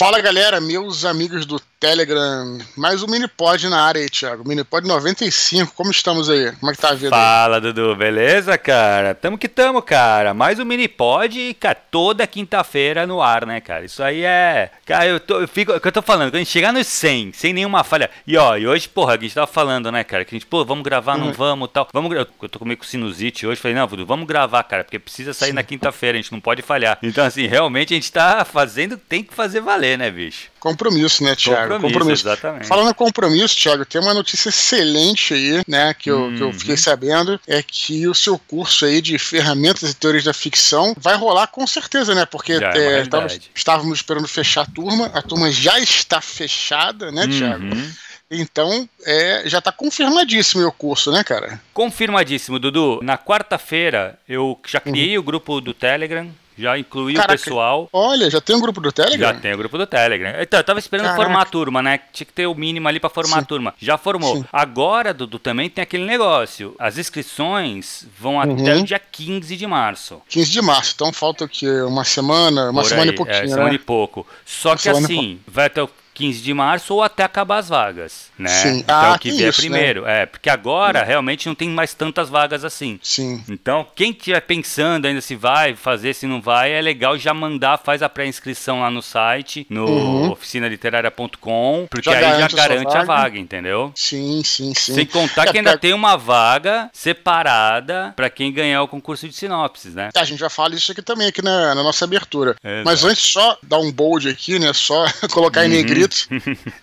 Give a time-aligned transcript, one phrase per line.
[0.00, 4.46] Fala galera, meus amigos do Telegram, mais um Minipod na área aí, Thiago.
[4.46, 6.52] Minipod 95, como estamos aí?
[6.52, 7.10] Como é que tá a vida?
[7.10, 7.60] Fala, aí?
[7.60, 9.14] Dudu, beleza, cara?
[9.14, 10.32] Tamo que tamo, cara.
[10.32, 13.84] Mais um Minipod, cara, toda quinta-feira no ar, né, cara?
[13.84, 14.70] Isso aí é.
[14.86, 15.72] Cara, eu, tô, eu fico.
[15.72, 18.10] O que eu tô falando, quando a gente chegar nos 100, sem nenhuma falha.
[18.26, 20.24] E ó, e hoje, porra, a gente tava falando, né, cara?
[20.24, 21.32] Que a gente, pô, vamos gravar, não uhum.
[21.32, 21.88] vamos tal.
[21.92, 25.34] Vamos Eu tô comigo com sinusite hoje, falei, não, Dudu, vamos gravar, cara, porque precisa
[25.34, 25.54] sair Sim.
[25.54, 26.98] na quinta-feira, a gente não pode falhar.
[27.02, 30.48] Então, assim, realmente a gente tá fazendo, tem que fazer valer né, bicho?
[30.58, 31.74] Compromisso, né, Thiago?
[31.74, 32.28] Compromisso, compromisso.
[32.28, 32.66] exatamente.
[32.66, 36.36] Falando em compromisso, Thiago, tem uma notícia excelente aí, né, que eu, uhum.
[36.36, 36.80] que eu fiquei uhum.
[36.80, 41.46] sabendo, é que o seu curso aí de ferramentas e teorias da ficção vai rolar
[41.46, 45.78] com certeza, né, porque é, é estávamos, estávamos esperando fechar a turma, a turma já
[45.78, 47.64] está fechada, né, Thiago?
[47.64, 47.92] Uhum.
[48.30, 51.60] Então, é, já está confirmadíssimo o curso, né, cara?
[51.74, 53.00] Confirmadíssimo, Dudu.
[53.02, 55.20] Na quarta-feira, eu já criei uhum.
[55.20, 57.88] o grupo do Telegram, já incluí Caraca, o pessoal.
[57.92, 59.28] Olha, já tem um grupo do Telegram?
[59.28, 60.34] Já tem o grupo do Telegram.
[60.40, 61.22] Então, eu tava esperando Caraca.
[61.22, 62.00] formar a turma, né?
[62.12, 63.42] Tinha que ter o mínimo ali para formar Sim.
[63.42, 63.74] a turma.
[63.78, 64.36] Já formou.
[64.36, 64.44] Sim.
[64.52, 66.74] Agora, Dudu, também tem aquele negócio.
[66.78, 68.40] As inscrições vão uhum.
[68.40, 70.20] até o dia 15 de março.
[70.28, 70.92] 15 de março.
[70.94, 71.70] Então falta o quê?
[71.82, 72.70] Uma semana?
[72.70, 73.48] Uma Por semana aí, e pouquinho, é, né?
[73.48, 74.26] semana e pouco.
[74.44, 75.90] Só uma que assim, vai até o
[76.20, 78.50] 15 de março ou até acabar as vagas, né?
[78.50, 78.78] Sim.
[78.80, 79.68] Então ah, que vier isso, né?
[79.68, 80.02] primeiro.
[80.02, 80.22] Né?
[80.22, 83.00] É, porque agora realmente não tem mais tantas vagas assim.
[83.02, 83.42] Sim.
[83.48, 87.78] Então, quem estiver pensando ainda se vai fazer, se não vai, é legal já mandar,
[87.78, 90.30] faz a pré-inscrição lá no site, no uhum.
[90.32, 93.00] oficinaliteraria.com, porque já aí já garante vaga.
[93.00, 93.90] a vaga, entendeu?
[93.94, 94.92] Sim, sim, sim.
[94.92, 99.34] Sem contar é, que ainda tem uma vaga separada para quem ganhar o concurso de
[99.34, 100.10] sinopses, né?
[100.14, 102.56] A gente já fala isso aqui também, aqui na, na nossa abertura.
[102.62, 102.84] Exato.
[102.84, 104.72] Mas antes só dar um bold aqui, né?
[104.74, 105.66] Só colocar uhum.
[105.66, 106.09] em negrito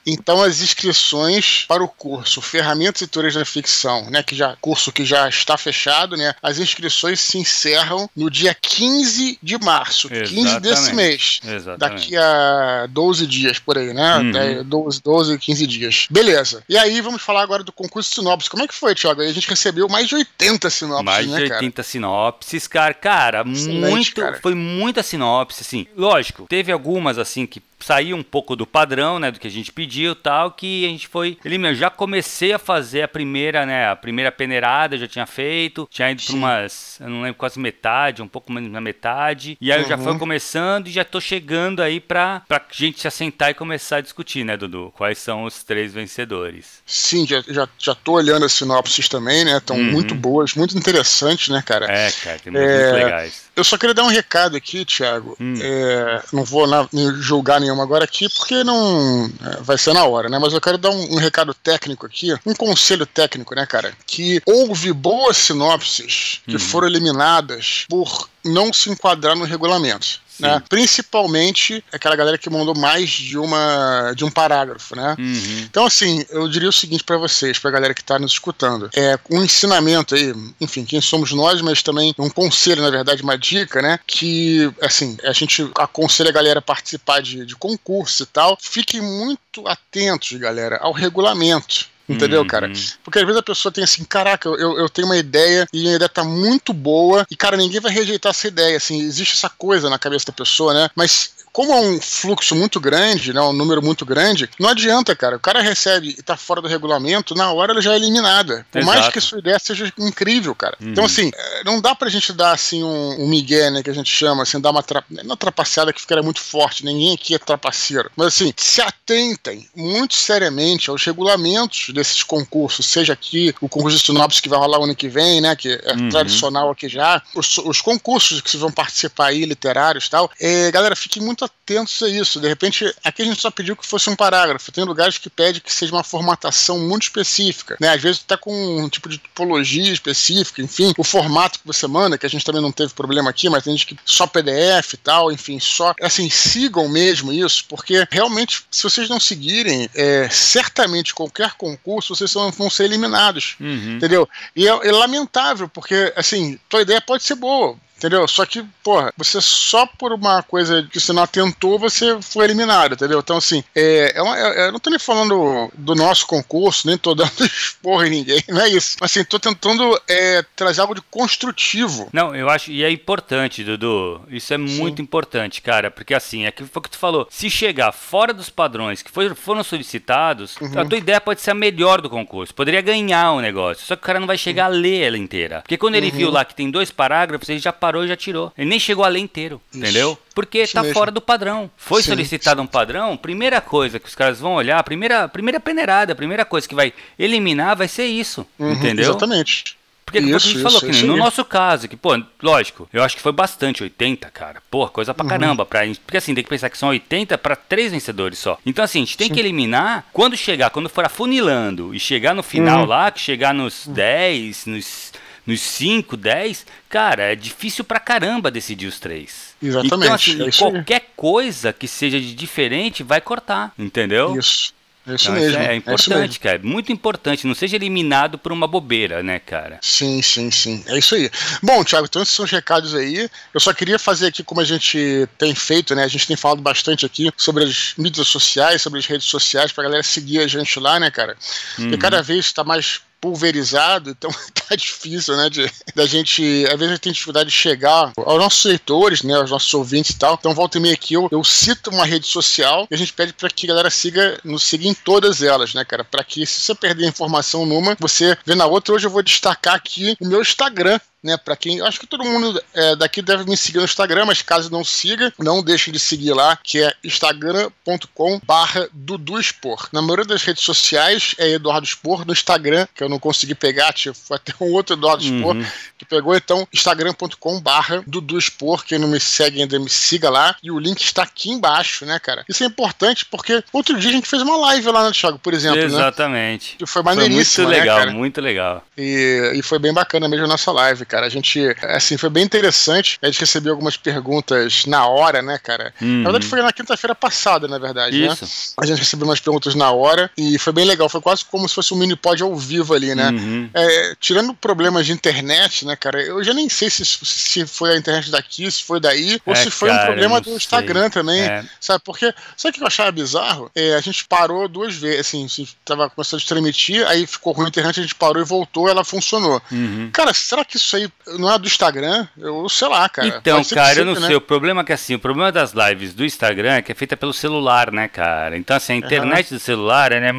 [0.06, 4.92] então, as inscrições para o curso Ferramentas e Teorias da Ficção, né, que já curso
[4.92, 10.36] que já está fechado, né, as inscrições se encerram no dia 15 de março, Exatamente.
[10.36, 11.40] 15 desse mês.
[11.44, 11.80] Exatamente.
[11.80, 14.18] Daqui a 12 dias por aí, né?
[14.18, 14.64] Uhum.
[14.64, 16.08] 12, 12, 15 dias.
[16.10, 16.64] Beleza.
[16.68, 18.50] E aí vamos falar agora do concurso de sinopse.
[18.50, 19.22] Como é que foi, Thiago?
[19.22, 21.88] A gente recebeu mais de 80 sinopses, mais né, de 80 cara?
[21.88, 22.94] sinopses, cara.
[22.94, 24.40] Cara, Excelente, muito, cara.
[24.42, 25.88] foi muita sinopse, assim.
[25.96, 29.72] Lógico, teve algumas assim que sair um pouco do padrão, né, do que a gente
[29.72, 33.90] pediu, tal, que a gente foi, ele mesmo, já comecei a fazer a primeira, né,
[33.90, 38.22] a primeira peneirada, já tinha feito, tinha ido para umas, eu não lembro quase metade,
[38.22, 39.84] um pouco menos na metade, e aí uhum.
[39.84, 40.20] eu já foi uhum.
[40.20, 44.44] começando e já tô chegando aí para pra gente se assentar e começar a discutir,
[44.44, 46.82] né, Dudu, quais são os três vencedores.
[46.86, 49.92] Sim, já, já, já tô olhando as sinopses também, né, estão uhum.
[49.92, 51.86] muito boas, muito interessantes, né, cara.
[51.86, 52.60] É, cara, tem é...
[52.60, 53.48] muito legais.
[53.58, 55.56] Eu só queria dar um recado aqui, Thiago, hum.
[55.60, 56.88] é, não vou na,
[57.20, 60.40] julgar nenhuma agora aqui, porque não é, vai ser na hora, né?
[60.40, 63.94] Mas eu quero dar um, um, recado técnico aqui, um conselho técnico, né, cara?
[64.06, 66.60] Que houve boas sinopses que hum.
[66.60, 70.22] foram eliminadas por não se enquadrar no regulamento.
[70.40, 70.62] Né?
[70.70, 75.16] Principalmente aquela galera que mandou mais de uma de um parágrafo, né?
[75.18, 75.60] Uhum.
[75.70, 78.90] Então, assim, eu diria o seguinte para vocês, pra galera que tá nos escutando.
[78.96, 83.38] É um ensinamento aí, enfim, quem somos nós, mas também um conselho, na verdade, uma
[83.38, 84.00] dica, né?
[84.06, 88.58] Que, assim, a gente aconselha a galera a participar de, de concurso e tal.
[88.62, 91.90] Fiquem muito atentos, galera, ao regulamento.
[92.08, 92.48] Entendeu, uhum.
[92.48, 92.72] cara?
[93.04, 95.96] Porque às vezes a pessoa tem assim, caraca, eu, eu tenho uma ideia e a
[95.96, 99.90] ideia tá muito boa e, cara, ninguém vai rejeitar essa ideia, assim, existe essa coisa
[99.90, 100.90] na cabeça da pessoa, né?
[100.96, 105.38] Mas como é um fluxo muito grande, né, um número muito grande, não adianta, cara.
[105.38, 108.66] O cara recebe e tá fora do regulamento, na hora ela já é eliminada.
[108.72, 108.98] Por Exato.
[108.98, 110.78] mais que a sua ideia seja incrível, cara.
[110.82, 110.90] Uhum.
[110.90, 113.94] Então, assim, é, não dá pra gente dar, assim, um, um migué, né, que a
[113.94, 115.04] gente chama, assim, dar uma, tra...
[115.24, 116.86] uma trapaceada que ficaria muito forte.
[116.86, 118.10] Ninguém aqui é trapaceiro.
[118.16, 124.04] Mas, assim, se atentem muito seriamente aos regulamentos desses concursos, seja aqui o concurso de
[124.04, 126.10] sinopse que vai rolar ano que vem, né, que é uhum.
[126.10, 130.30] tradicional aqui já, os, os concursos que vocês vão participar aí, literários e tal.
[130.40, 132.40] É, galera, fiquem muito atentos a isso.
[132.40, 134.72] De repente, aqui a gente só pediu que fosse um parágrafo.
[134.72, 137.78] Tem lugares que pede que seja uma formatação muito específica.
[137.80, 137.90] Né?
[137.90, 142.18] Às vezes está com um tipo de tipologia específica, enfim, o formato que você manda,
[142.18, 144.98] que a gente também não teve problema aqui, mas tem gente que só PDF e
[144.98, 145.94] tal, enfim, só.
[146.02, 152.34] Assim, sigam mesmo isso, porque realmente, se vocês não seguirem, é, certamente qualquer concurso, vocês
[152.34, 153.56] vão ser eliminados.
[153.60, 153.98] Uhum.
[153.98, 154.28] Entendeu?
[154.56, 158.28] E é, é lamentável, porque, assim, tua ideia pode ser boa Entendeu?
[158.28, 162.94] Só que, porra, você só por uma coisa que você não atentou, você foi eliminado,
[162.94, 163.20] entendeu?
[163.20, 166.98] Então, assim, é, é, uma, é eu não tô nem falando do nosso concurso, nem
[166.98, 168.98] tô dando esporra em ninguém, não é isso.
[169.02, 172.10] Mas, assim, tô tentando é, trazer algo de construtivo.
[172.14, 174.64] Não, eu acho, e é importante, Dudu, isso é Sim.
[174.64, 179.02] muito importante, cara, porque, assim, é aquilo que tu falou, se chegar fora dos padrões
[179.02, 180.80] que foram solicitados, uhum.
[180.80, 184.04] a tua ideia pode ser a melhor do concurso, poderia ganhar o negócio, só que
[184.04, 184.78] o cara não vai chegar uhum.
[184.78, 185.62] a ler ela inteira.
[185.62, 186.16] Porque quando ele uhum.
[186.16, 188.52] viu lá que tem dois parágrafos, ele já parou e já tirou.
[188.58, 190.18] Ele nem chegou a ler inteiro, Ixi, entendeu?
[190.36, 190.94] Porque tá mesmo.
[190.94, 191.72] fora do padrão.
[191.78, 196.12] Foi sim, solicitado um padrão, primeira coisa que os caras vão olhar, primeira, primeira peneirada,
[196.12, 199.10] a primeira coisa que vai eliminar vai ser isso, uhum, entendeu?
[199.10, 199.78] Exatamente.
[200.06, 203.18] Porque isso, a gente isso, falou que no nosso caso, que, pô, lógico, eu acho
[203.18, 204.64] que foi bastante, 80, cara.
[204.72, 205.30] Pô, coisa pra uhum.
[205.30, 205.66] caramba.
[205.66, 208.58] Pra, porque assim, tem que pensar que são 80 para três vencedores só.
[208.66, 209.34] Então, assim, a gente tem Sim.
[209.34, 212.86] que eliminar, quando chegar, quando for afunilando e chegar no final uhum.
[212.86, 215.12] lá, que chegar nos 10, nos,
[215.48, 219.56] nos 5, 10, cara, é difícil pra caramba decidir os três.
[219.64, 220.32] Exatamente.
[220.32, 224.38] Então, assim, é qualquer coisa que seja de diferente vai cortar, entendeu?
[224.38, 224.76] Isso.
[225.08, 225.58] É isso então, mesmo.
[225.58, 226.60] É, é importante, é cara.
[226.62, 227.48] Muito importante.
[227.48, 229.80] Não seja eliminado por uma bobeira, né, cara?
[229.82, 230.84] Sim, sim, sim.
[230.86, 231.32] É isso aí.
[231.64, 233.30] Bom, Thiago, então esses são os recados aí.
[233.54, 236.04] Eu só queria fazer aqui como a gente tem feito, né?
[236.04, 239.86] A gente tem falado bastante aqui sobre as mídias sociais, sobre as redes sociais, pra
[239.86, 241.38] galera seguir a gente lá, né, cara?
[241.76, 242.00] Porque uhum.
[242.00, 244.30] cada vez está mais pulverizado, então
[244.68, 248.38] tá difícil, né, de, da gente, às vezes a gente tem dificuldade de chegar aos
[248.38, 251.44] nossos leitores, né, aos nossos ouvintes e tal, então volta e meia aqui eu, eu
[251.44, 254.88] cito uma rede social e a gente pede para que a galera siga, nos siga
[254.88, 258.66] em todas elas, né, cara, para que se você perder informação numa, você vê na
[258.66, 261.38] outra, hoje eu vou destacar aqui o meu Instagram, né?
[261.38, 261.82] Para quem.
[261.82, 265.32] Acho que todo mundo é, daqui deve me seguir no Instagram, mas caso não siga,
[265.38, 269.90] não deixe de seguir lá, que é instagram.com/barra Duduspor.
[269.92, 273.94] Na maioria das redes sociais é Eduardo Spor, no Instagram, que eu não consegui pegar,
[274.14, 275.40] foi até um outro Eduardo uhum.
[275.40, 275.58] Spor
[275.98, 278.86] que pegou, então, instagram.com/barra Duduspor.
[278.86, 280.56] Quem não me segue ainda, me siga lá.
[280.64, 282.46] E o link está aqui embaixo, né, cara?
[282.48, 285.54] Isso é importante porque outro dia a gente fez uma live lá, né, Thiago, por
[285.54, 285.80] exemplo.
[285.80, 285.86] Né?
[285.86, 286.78] Exatamente.
[286.80, 286.88] Né?
[286.88, 287.68] foi maneiríssimo.
[287.68, 288.84] Foi muito legal, né, muito legal.
[288.98, 291.17] E, e foi bem bacana mesmo a nossa live, cara.
[291.26, 293.18] A gente, assim, foi bem interessante.
[293.22, 295.94] A gente recebeu algumas perguntas na hora, né, cara?
[296.02, 296.24] Uhum.
[296.24, 298.28] Na verdade, foi na quinta-feira passada, na verdade, né?
[298.28, 298.46] Isso.
[298.46, 298.52] né?
[298.78, 301.10] A gente recebeu umas perguntas na hora e foi bem legal.
[301.10, 303.30] Foi quase como se fosse um mini pod ao vivo ali, né?
[303.30, 303.70] Uhum.
[303.74, 306.22] É, tirando problemas de internet, né, cara?
[306.22, 309.56] Eu já nem sei se, se foi a internet daqui, se foi daí, ou é,
[309.56, 311.10] se foi cara, um problema do Instagram sei.
[311.12, 311.66] também, é.
[311.80, 312.02] sabe?
[312.04, 313.72] Porque, sabe o que eu achava bizarro?
[313.76, 315.48] É, a gente parou duas vezes, assim,
[315.84, 319.04] tava começando a transmitir, aí ficou ruim a internet, a gente parou e voltou, ela
[319.04, 319.62] funcionou.
[319.72, 320.10] Uhum.
[320.12, 322.28] Cara, será que isso aí não é do Instagram?
[322.38, 323.28] Eu sei lá, cara.
[323.28, 324.28] Então, cara, eu não né?
[324.28, 324.36] sei.
[324.36, 327.16] O problema é que assim, o problema das lives do Instagram é que é feita
[327.16, 328.58] pelo celular, né, cara?
[328.58, 329.58] Então, assim, a internet uhum.
[329.58, 330.32] do celular, né?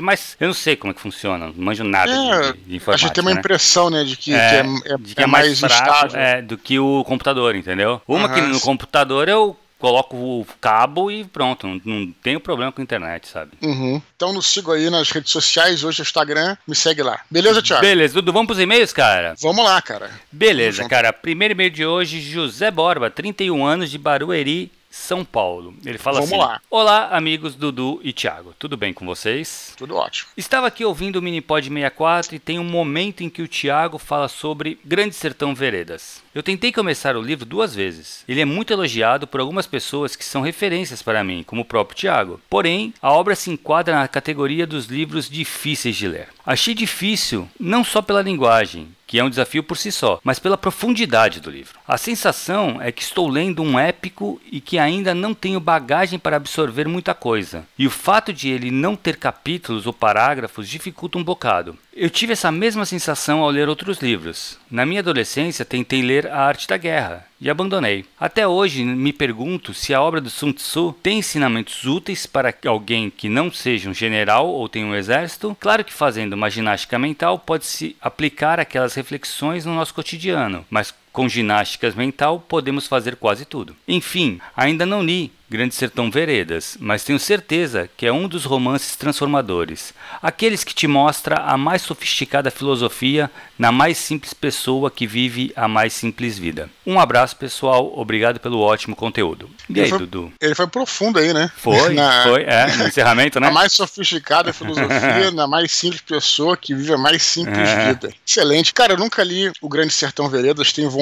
[0.00, 2.92] Mas eu não sei como é que funciona, não manjo nada é, de, de informática.
[2.92, 3.38] A gente tem uma né?
[3.38, 4.54] impressão, né, de que é, que
[4.88, 6.20] é, é, de que é, é mais, mais fraco, estável.
[6.20, 8.02] É, do que o computador, entendeu?
[8.06, 8.34] Uma uhum.
[8.34, 12.84] que no computador eu coloco o cabo e pronto, não, não tenho problema com a
[12.84, 13.52] internet, sabe?
[13.62, 14.00] Uhum.
[14.14, 17.20] Então nos sigo aí nas redes sociais, hoje o Instagram, me segue lá.
[17.30, 17.80] Beleza, Thiago?
[17.80, 19.34] Beleza, Dudu, vamos pros e-mails, cara?
[19.40, 20.10] Vamos lá, cara.
[20.30, 21.12] Beleza, cara.
[21.12, 25.72] Primeiro e-mail de hoje, José Borba, 31 anos de Barueri, são Paulo.
[25.86, 26.60] Ele fala Vamos assim: lá.
[26.68, 28.54] Olá, amigos Dudu e Thiago.
[28.58, 29.72] Tudo bem com vocês?
[29.76, 30.28] Tudo ótimo.
[30.36, 34.26] Estava aqui ouvindo o Minipod 64 e tem um momento em que o Thiago fala
[34.26, 36.22] sobre Grande Sertão Veredas.
[36.34, 38.24] Eu tentei começar o livro duas vezes.
[38.28, 41.96] Ele é muito elogiado por algumas pessoas que são referências para mim, como o próprio
[41.96, 42.40] Tiago.
[42.50, 46.28] Porém, a obra se enquadra na categoria dos livros difíceis de ler.
[46.44, 50.56] Achei difícil não só pela linguagem, que é um desafio por si só, mas pela
[50.56, 51.80] profundidade do livro.
[51.84, 56.36] A sensação é que estou lendo um épico e que ainda não tenho bagagem para
[56.36, 57.66] absorver muita coisa.
[57.76, 61.76] E o fato de ele não ter capítulos ou parágrafos dificulta um bocado.
[61.92, 64.56] Eu tive essa mesma sensação ao ler outros livros.
[64.70, 68.04] Na minha adolescência, tentei ler A Arte da Guerra e abandonei.
[68.18, 73.10] Até hoje, me pergunto se a obra do Sun Tzu tem ensinamentos úteis para alguém
[73.10, 75.56] que não seja um general ou tenha um exército.
[75.58, 81.28] Claro que fazendo uma ginástica mental pode-se aplicar aquelas reflexões no nosso cotidiano, mas com
[81.28, 83.76] ginásticas mental podemos fazer quase tudo.
[83.86, 88.94] Enfim, ainda não li Grande Sertão Veredas, mas tenho certeza que é um dos romances
[88.94, 95.52] transformadores, aqueles que te mostra a mais sofisticada filosofia na mais simples pessoa que vive
[95.56, 96.70] a mais simples vida.
[96.86, 99.50] Um abraço, pessoal, obrigado pelo ótimo conteúdo.
[99.68, 100.32] E aí, foi, Dudu?
[100.40, 101.50] Ele foi profundo aí, né?
[101.56, 102.22] Foi, na...
[102.22, 103.48] foi, é, no encerramento, né?
[103.48, 107.88] A mais sofisticada filosofia na mais simples pessoa que vive a mais simples é.
[107.88, 108.14] vida.
[108.24, 108.72] Excelente.
[108.72, 110.99] Cara, eu nunca li O Grande Sertão Veredas, tenho vontade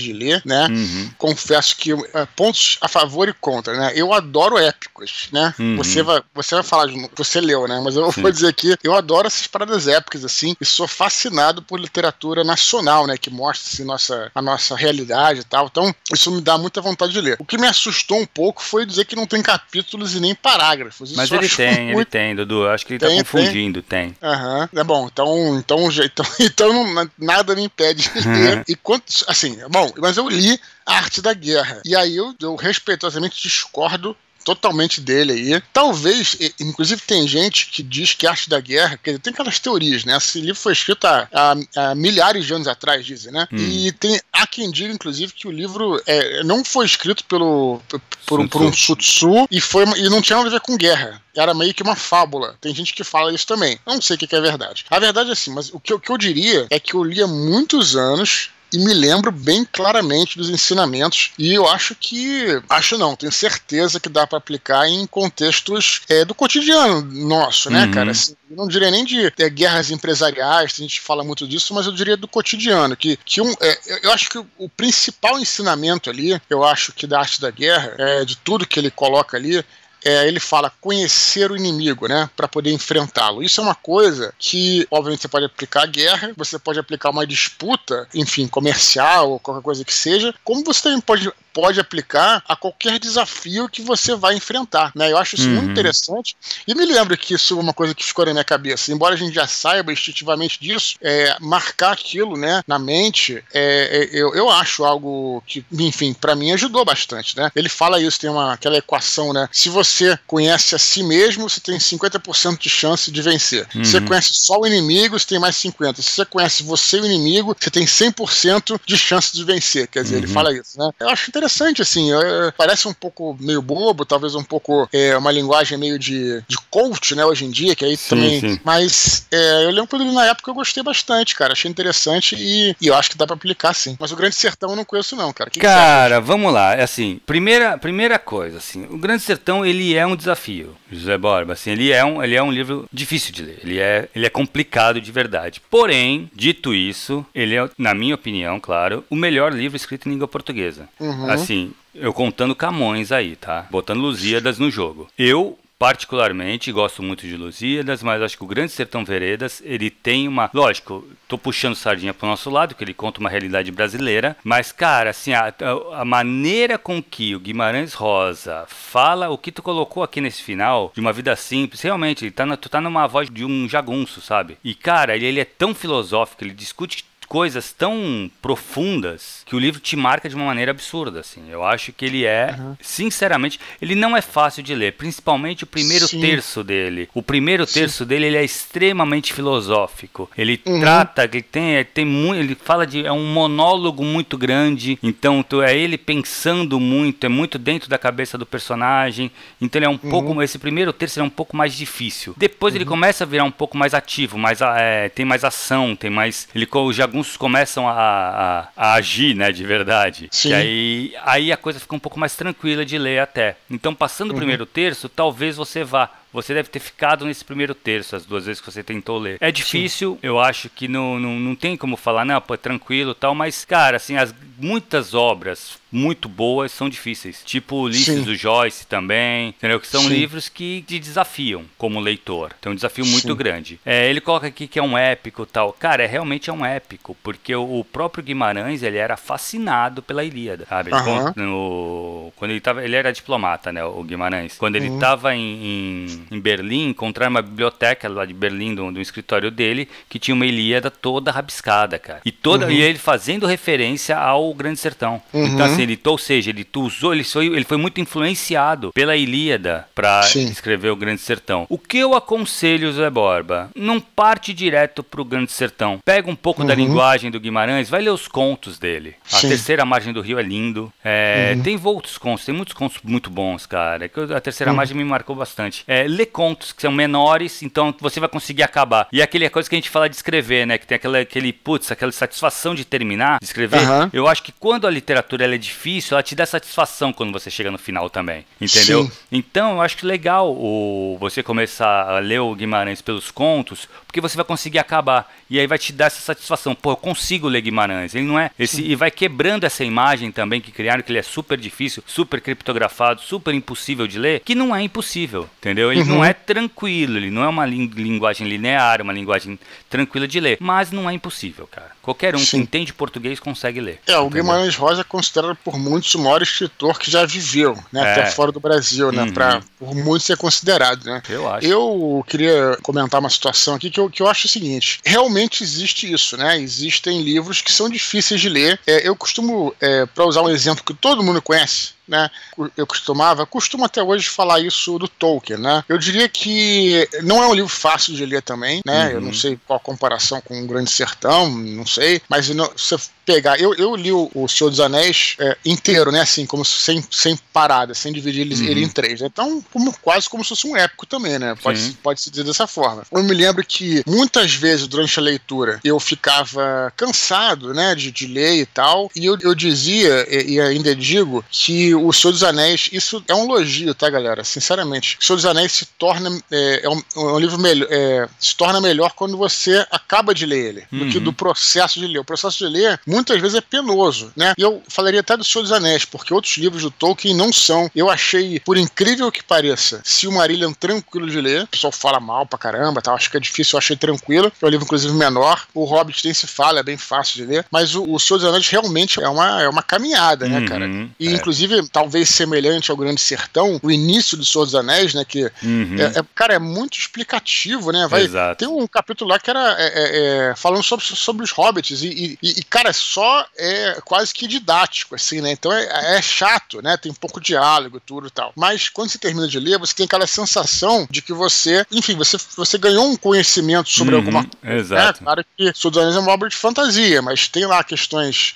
[0.00, 0.66] de ler, né?
[0.68, 1.10] Uhum.
[1.16, 3.92] Confesso que é, pontos a favor e contra, né?
[3.94, 5.54] eu adoro épicos, né?
[5.58, 5.76] Uhum.
[5.76, 7.80] Você, vai, você vai falar, de, você leu, né?
[7.82, 8.22] Mas eu Sim.
[8.22, 13.06] vou dizer aqui, eu adoro essas paradas épicas, assim, e sou fascinado por literatura nacional,
[13.06, 13.16] né?
[13.16, 15.66] Que mostra assim, nossa, a nossa realidade e tal.
[15.66, 17.36] Então, isso me dá muita vontade de ler.
[17.38, 21.10] O que me assustou um pouco foi dizer que não tem capítulos e nem parágrafos.
[21.10, 21.98] Isso Mas ele tem, muito...
[21.98, 22.68] ele tem, Dudu.
[22.68, 24.16] Acho que ele tá tem, tá confundindo, tem.
[24.22, 24.68] Aham.
[24.72, 24.80] Uhum.
[24.80, 28.64] É bom, então, então, então, então nada me impede de ler.
[28.68, 29.39] E quantos, assim,
[29.70, 31.80] bom, mas eu li a arte da guerra.
[31.84, 35.62] E aí eu, eu respeitosamente discordo totalmente dele aí.
[35.72, 40.16] Talvez, inclusive tem gente que diz que Arte da Guerra, que tem aquelas teorias, né?
[40.16, 43.46] Esse livro foi escrito há, há, há milhares de anos atrás, dizem, né?
[43.52, 43.58] Hum.
[43.58, 47.80] E tem, há quem diga, inclusive, que o livro é, não foi escrito pelo,
[48.26, 51.54] por, por, um, Sutsu e, foi, e não tinha nada a ver com guerra era
[51.54, 52.56] meio que uma fábula.
[52.60, 53.78] Tem gente que fala isso também.
[53.86, 54.84] Eu não sei o que é verdade.
[54.90, 57.22] A verdade é assim, mas o que, o que eu diria é que eu li
[57.22, 62.98] há muitos anos e me lembro bem claramente dos ensinamentos e eu acho que acho
[62.98, 67.90] não tenho certeza que dá para aplicar em contextos é, do cotidiano nosso né uhum.
[67.90, 71.86] cara assim, não diria nem de é, guerras empresariais a gente fala muito disso mas
[71.86, 76.40] eu diria do cotidiano que, que um, é, eu acho que o principal ensinamento ali
[76.48, 79.64] eu acho que da arte da guerra é, de tudo que ele coloca ali
[80.04, 83.42] é, ele fala conhecer o inimigo, né, para poder enfrentá-lo.
[83.42, 87.26] Isso é uma coisa que, obviamente, você pode aplicar a guerra, você pode aplicar uma
[87.26, 92.56] disputa, enfim, comercial ou qualquer coisa que seja, como você também pode pode aplicar a
[92.56, 94.92] qualquer desafio que você vai enfrentar.
[94.94, 95.10] Né?
[95.10, 95.56] Eu acho isso uhum.
[95.56, 96.36] muito interessante.
[96.66, 98.92] E me lembro que isso é uma coisa que ficou na minha cabeça.
[98.92, 103.62] Embora a gente já saiba instintivamente disso, é, marcar aquilo né, na mente, é,
[104.02, 107.36] é, eu, eu acho algo que, enfim, para mim ajudou bastante.
[107.36, 107.50] Né?
[107.54, 109.48] Ele fala isso, tem uma, aquela equação, né?
[109.52, 109.89] Se você
[110.26, 113.66] conhece a si mesmo, você tem 50% de chance de vencer.
[113.74, 113.84] Uhum.
[113.84, 114.06] Se você uhum.
[114.06, 115.96] conhece só o inimigo, você tem mais 50%.
[115.96, 119.86] Se você conhece você e o inimigo, você tem 100% de chance de vencer.
[119.88, 120.22] Quer dizer, uhum.
[120.22, 120.78] ele fala isso.
[120.78, 120.90] Né?
[121.00, 122.12] Eu acho interessante assim.
[122.12, 126.56] É, parece um pouco meio bobo, talvez um pouco é, uma linguagem meio de, de
[126.70, 128.40] coach, né, hoje em dia, que aí sim, também.
[128.40, 128.60] Sim.
[128.64, 131.52] Mas é, eu lembro quando ele na época eu gostei bastante, cara.
[131.52, 133.96] Achei interessante e, e eu acho que dá pra aplicar sim.
[133.98, 135.50] Mas o Grande Sertão eu não conheço, não, cara.
[135.50, 136.74] Que cara, que vamos lá.
[136.74, 141.54] É assim, primeira, primeira coisa, assim, o Grande Sertão ele é um desafio, José Borba.
[141.54, 143.58] Assim, ele é um, ele é um livro difícil de ler.
[143.62, 145.60] Ele é, ele é complicado de verdade.
[145.70, 150.28] Porém, dito isso, ele é, na minha opinião, claro, o melhor livro escrito em língua
[150.28, 150.88] portuguesa.
[150.98, 151.30] Uhum.
[151.30, 153.66] Assim, eu contando Camões aí, tá?
[153.70, 155.08] Botando Lusíadas no jogo.
[155.18, 160.28] Eu particularmente gosto muito de Lusíadas, mas acho que o Grande Sertão Veredas, ele tem
[160.28, 164.72] uma, lógico, tô puxando sardinha pro nosso lado, que ele conta uma realidade brasileira, mas
[164.72, 165.54] cara, assim, a,
[165.94, 170.92] a, maneira com que o Guimarães Rosa fala o que tu colocou aqui nesse final,
[170.94, 174.20] de uma vida simples, realmente, ele tá na, tu tá numa voz de um jagunço,
[174.20, 174.58] sabe?
[174.62, 179.78] E cara, ele, ele é tão filosófico, ele discute coisas tão profundas que o livro
[179.78, 181.48] te marca de uma maneira absurda, assim.
[181.48, 182.76] Eu acho que ele é, uhum.
[182.82, 186.20] sinceramente, ele não é fácil de ler, principalmente o primeiro Sim.
[186.20, 187.08] terço dele.
[187.14, 188.08] O primeiro terço Sim.
[188.08, 190.28] dele ele é extremamente filosófico.
[190.36, 190.80] Ele uhum.
[190.80, 194.98] trata, ele tem, tem muito, ele fala de é um monólogo muito grande.
[195.00, 199.30] Então, tu, é ele pensando muito, é muito dentro da cabeça do personagem.
[199.60, 200.10] Então, ele é um uhum.
[200.10, 202.34] pouco esse primeiro terço é um pouco mais difícil.
[202.36, 202.90] Depois ele uhum.
[202.90, 206.66] começa a virar um pouco mais ativo, mais é, tem mais ação, tem mais ele
[206.92, 210.28] já alguns começam a, a, a, agir, né, de verdade.
[210.30, 210.50] Sim.
[210.50, 213.56] E aí, aí a coisa fica um pouco mais tranquila de ler até.
[213.70, 214.36] Então, passando uhum.
[214.36, 218.46] o primeiro terço, talvez você vá você deve ter ficado nesse primeiro terço, as duas
[218.46, 219.36] vezes que você tentou ler.
[219.40, 220.18] É difícil, Sim.
[220.22, 223.64] eu acho que não, não, não tem como falar, não, pô, é tranquilo tal, mas,
[223.64, 227.42] cara, assim, as, muitas obras muito boas são difíceis.
[227.44, 229.80] Tipo Ulisses do Joyce também, entendeu?
[229.80, 230.08] Que são Sim.
[230.08, 232.52] livros que te desafiam como leitor.
[232.60, 233.34] Tem um desafio muito Sim.
[233.34, 233.80] grande.
[233.84, 235.72] É, ele coloca aqui que é um épico tal.
[235.72, 240.24] Cara, é, realmente é um épico, porque o, o próprio Guimarães, ele era fascinado pela
[240.24, 240.90] Ilíada, sabe?
[240.92, 241.32] Uhum.
[241.36, 244.56] no, quando ele tava, ele era diplomata, né, o Guimarães.
[244.56, 245.34] Quando ele estava uhum.
[245.34, 250.18] em, em em, Berlim, encontraram uma biblioteca lá de Berlim, do, do escritório dele, que
[250.18, 252.20] tinha uma Ilíada toda rabiscada, cara.
[252.24, 252.72] E, toda, uhum.
[252.72, 255.22] e ele fazendo referência ao Grande Sertão.
[255.32, 255.46] Uhum.
[255.46, 259.86] Então, assim, ele, ou seja, ele usou, ele foi, ele foi muito influenciado pela Ilíada
[259.94, 261.66] para escrever o Grande Sertão.
[261.68, 263.70] O que eu aconselho, Zé Borba?
[263.74, 265.98] Não parte direto pro Grande Sertão.
[266.04, 266.68] Pega um pouco uhum.
[266.68, 269.14] da linguagem do Guimarães, vai ler os contos dele.
[269.32, 269.48] A Sim.
[269.48, 270.92] Terceira Margem do Rio é lindo.
[271.04, 271.62] É, uhum.
[271.62, 274.10] Tem outros contos, tem muitos contos muito bons, cara.
[274.36, 274.76] A Terceira uhum.
[274.76, 275.84] Margem me marcou bastante.
[275.86, 279.08] É, ler contos que são menores, então você vai conseguir acabar.
[279.12, 280.78] E aquele é coisa que a gente fala de escrever, né?
[280.78, 283.80] Que tem aquela, aquele, putz, aquela satisfação de terminar, de escrever.
[284.12, 287.70] Eu acho que quando a literatura é difícil, ela te dá satisfação quando você chega
[287.70, 288.44] no final também.
[288.60, 289.04] Entendeu?
[289.04, 289.12] Sim.
[289.32, 294.20] Então eu acho que legal o, você começar a ler o Guimarães pelos contos, porque
[294.20, 295.32] você vai conseguir acabar.
[295.48, 296.74] E aí vai te dar essa satisfação.
[296.74, 298.14] Pô, eu consigo ler Guimarães.
[298.14, 298.50] Ele não é.
[298.58, 302.40] Esse, e vai quebrando essa imagem também que criaram, que ele é super difícil, super
[302.40, 305.48] criptografado, super impossível de ler, que não é impossível.
[305.58, 305.92] Entendeu?
[305.92, 306.06] Ele uhum.
[306.06, 309.58] não é tranquilo, ele não é uma linguagem linear, uma linguagem
[309.88, 310.58] tranquila de ler.
[310.60, 311.90] Mas não é impossível, cara.
[312.02, 312.46] Qualquer um Sim.
[312.46, 314.00] que entende português consegue ler.
[314.06, 318.02] É, o Guimarães Rosa é considerado por muitos o maior escritor que já viveu, né?
[318.02, 318.12] É.
[318.12, 319.24] Até fora do Brasil, né?
[319.24, 319.32] Uhum.
[319.32, 321.22] Pra, por muitos ser considerado, né?
[321.28, 321.66] Eu acho.
[321.66, 326.10] Eu queria comentar uma situação aqui que eu, que eu acho o seguinte: realmente existe
[326.10, 326.58] isso, né?
[326.58, 328.80] Existem livros que são difíceis de ler.
[328.86, 332.28] É, eu costumo, é, para usar um exemplo que todo mundo conhece, né?
[332.76, 335.84] Eu costumava, costumo até hoje falar isso do Tolkien, né?
[335.88, 339.06] Eu diria que não é um livro fácil de ler também, né?
[339.06, 339.12] Uhum.
[339.12, 339.34] Eu não uhum.
[339.34, 342.96] sei qual a comparação com o Grande Sertão, não sei, mas não, se
[343.30, 346.20] pegar, eu, eu li o, o Senhor dos Anéis é, inteiro, né?
[346.20, 348.64] Assim, como sem, sem parada, sem dividir ele, uhum.
[348.64, 349.20] ele em três.
[349.20, 349.28] Né?
[349.32, 351.54] Então, como, quase como se fosse um épico também, né?
[351.62, 353.04] Pode, pode se dizer dessa forma.
[353.12, 357.94] Eu me lembro que muitas vezes durante a leitura eu ficava cansado, né?
[357.94, 362.12] De, de ler e tal, e eu, eu dizia, e, e ainda digo, que o
[362.12, 364.42] Senhor dos Anéis, isso é um elogio, tá, galera?
[364.42, 365.18] Sinceramente.
[365.20, 366.30] O Senhor dos Anéis se torna.
[366.50, 367.88] É, é, um, é um, livro melhor.
[367.90, 370.98] É, se torna melhor quando você acaba de ler ele, uhum.
[370.98, 371.24] do que uhum.
[371.24, 372.18] do processo de ler.
[372.18, 374.54] O processo de ler, muitas vezes, é penoso, né?
[374.56, 377.90] E eu falaria até do Senhor dos Anéis, porque outros livros do Tolkien não são.
[377.94, 381.64] Eu achei, por incrível que pareça, Silmarillion tranquilo de ler.
[381.64, 383.12] O pessoal fala mal pra caramba, tá?
[383.12, 384.52] acho que é difícil, eu achei tranquilo.
[384.60, 385.66] É um livro, inclusive, menor.
[385.74, 387.66] O Hobbit tem se fala, é bem fácil de ler.
[387.70, 390.86] Mas o, o Senhor dos Anéis realmente é uma, é uma caminhada, né, cara?
[390.86, 391.32] Uhum, e, é.
[391.32, 395.24] inclusive, talvez semelhante ao Grande Sertão, o início do Senhor dos Anéis, né?
[395.24, 395.96] Que, uhum.
[395.98, 398.06] é, é, cara, é muito explicativo, né?
[398.08, 398.58] Vai, Exato.
[398.58, 402.38] Tem um capítulo lá que era é, é, é falando sobre, sobre os hobbits e,
[402.42, 405.52] e, e, cara, só é quase que didático, assim, né?
[405.52, 406.96] Então é, é chato, né?
[406.96, 408.52] Tem um pouco de diálogo, tudo e tal.
[408.56, 412.36] Mas quando você termina de ler, você tem aquela sensação de que você, enfim, você,
[412.56, 414.58] você ganhou um conhecimento sobre uhum, alguma coisa.
[414.62, 414.78] Né?
[414.78, 415.20] Exato.
[415.20, 415.24] Né?
[415.24, 418.54] Claro que Anéis é uma obra de fantasia, mas tem lá questões